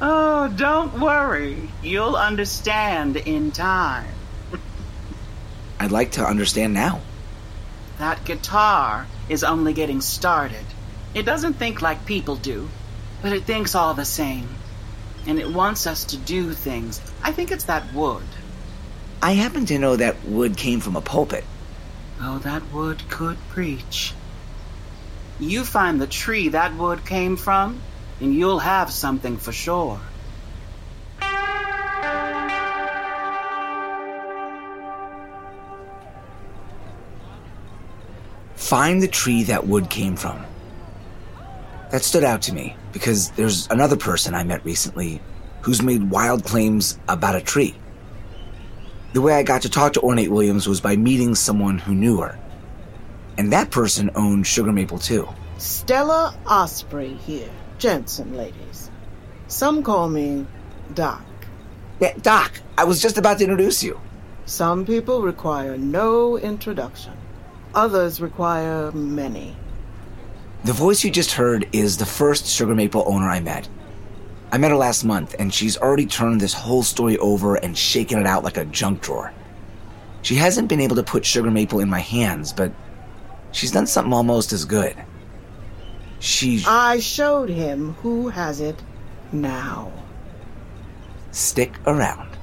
oh, 0.00 0.52
don't 0.56 1.00
worry. 1.00 1.68
You'll 1.82 2.16
understand 2.16 3.16
in 3.16 3.50
time. 3.50 4.06
I'd 5.78 5.90
like 5.90 6.12
to 6.12 6.24
understand 6.24 6.72
now. 6.72 7.00
That 7.98 8.24
guitar 8.24 9.06
is 9.28 9.42
only 9.42 9.72
getting 9.72 10.00
started. 10.00 10.64
It 11.14 11.24
doesn't 11.24 11.54
think 11.54 11.80
like 11.80 12.04
people 12.04 12.36
do, 12.36 12.68
but 13.22 13.32
it 13.32 13.44
thinks 13.44 13.74
all 13.74 13.94
the 13.94 14.04
same. 14.04 14.48
And 15.26 15.38
it 15.38 15.50
wants 15.50 15.86
us 15.86 16.04
to 16.06 16.16
do 16.16 16.52
things. 16.52 17.00
I 17.22 17.32
think 17.32 17.50
it's 17.50 17.64
that 17.64 17.92
wood. 17.94 18.22
I 19.22 19.32
happen 19.32 19.66
to 19.66 19.78
know 19.78 19.96
that 19.96 20.24
wood 20.24 20.56
came 20.56 20.80
from 20.80 20.94
a 20.94 21.00
pulpit. 21.00 21.44
Oh, 22.20 22.38
that 22.40 22.70
wood 22.72 23.08
could 23.08 23.38
preach. 23.48 24.12
You 25.40 25.64
find 25.64 26.00
the 26.00 26.06
tree 26.06 26.48
that 26.48 26.76
wood 26.76 27.04
came 27.04 27.36
from, 27.36 27.80
and 28.20 28.34
you'll 28.34 28.60
have 28.60 28.90
something 28.90 29.36
for 29.36 29.52
sure. 29.52 30.00
Find 38.66 39.00
the 39.00 39.06
tree 39.06 39.44
that 39.44 39.68
wood 39.68 39.90
came 39.90 40.16
from. 40.16 40.44
That 41.92 42.02
stood 42.02 42.24
out 42.24 42.42
to 42.42 42.52
me 42.52 42.74
because 42.92 43.30
there's 43.30 43.68
another 43.70 43.96
person 43.96 44.34
I 44.34 44.42
met 44.42 44.64
recently 44.64 45.20
who's 45.60 45.82
made 45.82 46.10
wild 46.10 46.44
claims 46.44 46.98
about 47.06 47.36
a 47.36 47.40
tree. 47.40 47.76
The 49.12 49.20
way 49.20 49.34
I 49.34 49.44
got 49.44 49.62
to 49.62 49.70
talk 49.70 49.92
to 49.92 50.00
Ornate 50.00 50.32
Williams 50.32 50.66
was 50.66 50.80
by 50.80 50.96
meeting 50.96 51.36
someone 51.36 51.78
who 51.78 51.94
knew 51.94 52.20
her. 52.22 52.36
And 53.38 53.52
that 53.52 53.70
person 53.70 54.10
owned 54.16 54.48
Sugar 54.48 54.72
Maple 54.72 54.98
too. 54.98 55.28
Stella 55.58 56.36
Osprey 56.44 57.14
here. 57.14 57.50
Jensen, 57.78 58.36
ladies. 58.36 58.90
Some 59.46 59.84
call 59.84 60.08
me 60.08 60.44
Doc. 60.92 61.22
Yeah, 62.00 62.14
Doc, 62.20 62.50
I 62.76 62.82
was 62.82 63.00
just 63.00 63.16
about 63.16 63.38
to 63.38 63.44
introduce 63.44 63.84
you. 63.84 64.00
Some 64.44 64.84
people 64.84 65.22
require 65.22 65.78
no 65.78 66.36
introduction. 66.36 67.12
Others 67.76 68.22
require 68.22 68.90
many. 68.92 69.54
The 70.64 70.72
voice 70.72 71.04
you 71.04 71.10
just 71.10 71.32
heard 71.32 71.68
is 71.72 71.98
the 71.98 72.06
first 72.06 72.46
Sugar 72.46 72.74
Maple 72.74 73.04
owner 73.06 73.28
I 73.28 73.40
met. 73.40 73.68
I 74.50 74.56
met 74.56 74.70
her 74.70 74.76
last 74.76 75.04
month, 75.04 75.36
and 75.38 75.52
she's 75.52 75.76
already 75.76 76.06
turned 76.06 76.40
this 76.40 76.54
whole 76.54 76.82
story 76.82 77.18
over 77.18 77.56
and 77.56 77.76
shaken 77.76 78.18
it 78.18 78.26
out 78.26 78.44
like 78.44 78.56
a 78.56 78.64
junk 78.64 79.02
drawer. 79.02 79.32
She 80.22 80.36
hasn't 80.36 80.68
been 80.68 80.80
able 80.80 80.96
to 80.96 81.02
put 81.02 81.26
Sugar 81.26 81.50
Maple 81.50 81.80
in 81.80 81.90
my 81.90 82.00
hands, 82.00 82.52
but 82.52 82.72
she's 83.52 83.72
done 83.72 83.86
something 83.86 84.12
almost 84.12 84.54
as 84.54 84.64
good. 84.64 84.96
She. 86.18 86.64
I 86.66 86.98
showed 87.00 87.50
him 87.50 87.92
who 88.02 88.28
has 88.28 88.60
it 88.60 88.82
now. 89.32 89.92
Stick 91.30 91.74
around. 91.86 92.35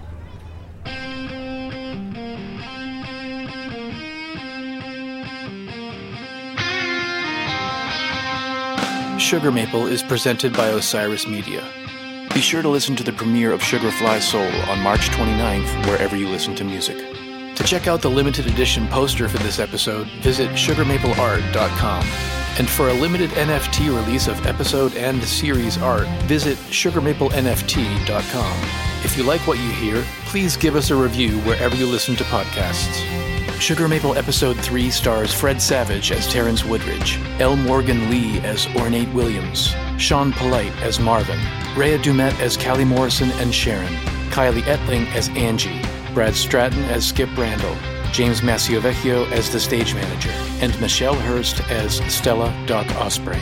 Sugar 9.24 9.54
Maple 9.54 9.88
is 9.88 10.04
presented 10.04 10.52
by 10.52 10.68
Osiris 10.68 11.26
Media. 11.26 11.66
Be 12.34 12.42
sure 12.42 12.62
to 12.62 12.68
listen 12.68 12.94
to 12.98 13.04
the 13.04 13.14
premiere 13.14 13.54
of 13.54 13.64
Sugar 13.64 13.90
Fly 13.90 14.20
Soul 14.20 14.52
on 14.68 14.82
March 14.82 15.08
29th, 15.12 15.88
wherever 15.88 16.18
you 16.18 16.28
listen 16.28 16.54
to 16.56 16.66
music. 16.66 16.98
To 17.56 17.64
check 17.64 17.88
out 17.88 18.02
the 18.02 18.10
limited 18.10 18.48
edition 18.48 18.86
poster 18.90 19.30
for 19.30 19.38
this 19.38 19.60
episode, 19.60 20.08
visit 20.22 20.50
sugarmapleart.com. 20.52 22.06
And 22.60 22.70
for 22.70 22.90
a 22.90 22.94
limited 22.94 23.30
NFT 23.32 23.96
release 23.96 24.28
of 24.28 24.46
episode 24.46 24.94
and 24.96 25.24
series 25.24 25.78
art, 25.78 26.08
visit 26.24 26.58
sugarmaplenft.com. 26.58 28.70
If 29.06 29.18
you 29.18 29.24
like 29.24 29.48
what 29.48 29.58
you 29.58 29.72
hear, 29.72 30.04
please 30.26 30.58
give 30.58 30.76
us 30.76 30.92
a 30.92 30.96
review 30.96 31.40
wherever 31.40 31.78
you 31.78 31.88
listen 31.88 32.18
to 32.18 32.26
podcasts. 32.26 33.23
Sugar 33.64 33.88
Maple 33.88 34.18
Episode 34.18 34.58
3 34.60 34.92
stars 34.92 35.34
Fred 35.34 35.62
Savage 35.62 36.12
as 36.12 36.28
Terrance 36.28 36.64
Woodrige, 36.64 37.18
L. 37.40 37.56
Morgan 37.56 38.10
Lee 38.10 38.42
as 38.42 38.68
Ornate 38.76 39.08
Williams, 39.14 39.74
Sean 39.98 40.34
Polite 40.34 40.74
as 40.82 41.00
Marvin, 41.00 41.40
Rhea 41.74 41.98
Dummett 41.98 42.38
as 42.42 42.58
Cally 42.58 42.84
Morrison 42.84 43.32
and 43.40 43.56
Sharon, 43.56 43.94
Kiley 44.32 44.64
Etling 44.64 45.08
as 45.14 45.30
Angie, 45.30 45.82
Brad 46.14 46.36
Stratton 46.36 46.84
as 46.90 47.08
Skip 47.08 47.30
Randall, 47.38 47.78
James 48.12 48.42
Masciovecchio 48.42 49.32
as 49.32 49.50
the 49.50 49.62
stage 49.62 49.94
manager, 49.94 50.32
and 50.60 50.78
Michelle 50.82 51.16
Hurst 51.16 51.62
as 51.72 52.02
Stella 52.14 52.54
Doc 52.68 52.86
Osprey. 52.98 53.40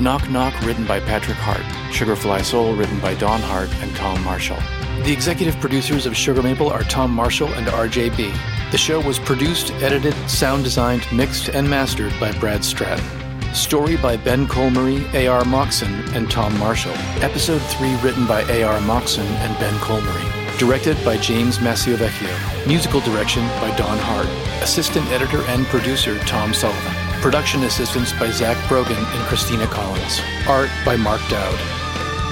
Knock 0.00 0.26
Knock 0.30 0.58
written 0.62 0.86
by 0.86 1.00
Patrick 1.00 1.36
Hart, 1.36 1.92
Sugar 1.92 2.16
Fly 2.16 2.40
Soul 2.40 2.76
written 2.76 2.98
by 3.00 3.12
Don 3.12 3.42
Hart 3.42 3.68
and 3.82 3.94
Tom 3.94 4.24
Marshall. 4.24 4.56
The 5.04 5.12
executive 5.12 5.60
producers 5.60 6.06
of 6.06 6.16
Sugar 6.16 6.42
Maple 6.42 6.70
are 6.70 6.82
Tom 6.84 7.10
Marshall 7.10 7.48
and 7.48 7.66
RJB. 7.66 8.59
The 8.70 8.78
show 8.78 9.00
was 9.00 9.18
produced, 9.18 9.72
edited, 9.82 10.14
sound 10.30 10.62
designed, 10.62 11.04
mixed, 11.12 11.48
and 11.48 11.68
mastered 11.68 12.12
by 12.20 12.30
Brad 12.38 12.64
Stratton. 12.64 13.04
Story 13.52 13.96
by 13.96 14.16
Ben 14.16 14.46
Colmery, 14.46 15.12
A.R. 15.12 15.44
Moxon, 15.44 15.92
and 16.14 16.30
Tom 16.30 16.56
Marshall. 16.56 16.92
Episode 17.20 17.60
3 17.62 17.96
written 17.96 18.28
by 18.28 18.42
A.R. 18.42 18.80
Moxon 18.82 19.26
and 19.26 19.58
Ben 19.58 19.74
Colmery. 19.80 20.56
Directed 20.56 20.96
by 21.04 21.16
James 21.16 21.58
Masciovecchio. 21.58 22.66
Musical 22.68 23.00
direction 23.00 23.44
by 23.60 23.74
Don 23.76 23.98
Hart. 23.98 24.28
Assistant 24.62 25.04
editor 25.08 25.42
and 25.48 25.66
producer 25.66 26.16
Tom 26.20 26.54
Sullivan. 26.54 26.94
Production 27.20 27.64
assistance 27.64 28.12
by 28.12 28.30
Zach 28.30 28.56
Brogan 28.68 28.96
and 28.96 29.26
Christina 29.26 29.66
Collins. 29.66 30.20
Art 30.46 30.70
by 30.84 30.94
Mark 30.94 31.20
Dowd. 31.28 31.79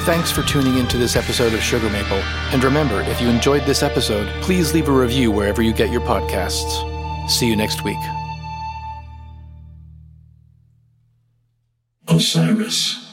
Thanks 0.08 0.30
for 0.30 0.42
tuning 0.42 0.78
into 0.78 0.96
this 0.96 1.16
episode 1.16 1.52
of 1.52 1.62
Sugar 1.62 1.90
Maple. 1.90 2.16
And 2.50 2.64
remember, 2.64 3.02
if 3.02 3.20
you 3.20 3.28
enjoyed 3.28 3.66
this 3.66 3.82
episode, 3.82 4.26
please 4.40 4.72
leave 4.72 4.88
a 4.88 4.90
review 4.90 5.30
wherever 5.30 5.60
you 5.60 5.74
get 5.74 5.90
your 5.90 6.00
podcasts. 6.00 7.28
See 7.28 7.46
you 7.46 7.54
next 7.54 7.84
week. 7.84 7.98
Osiris. 12.08 13.07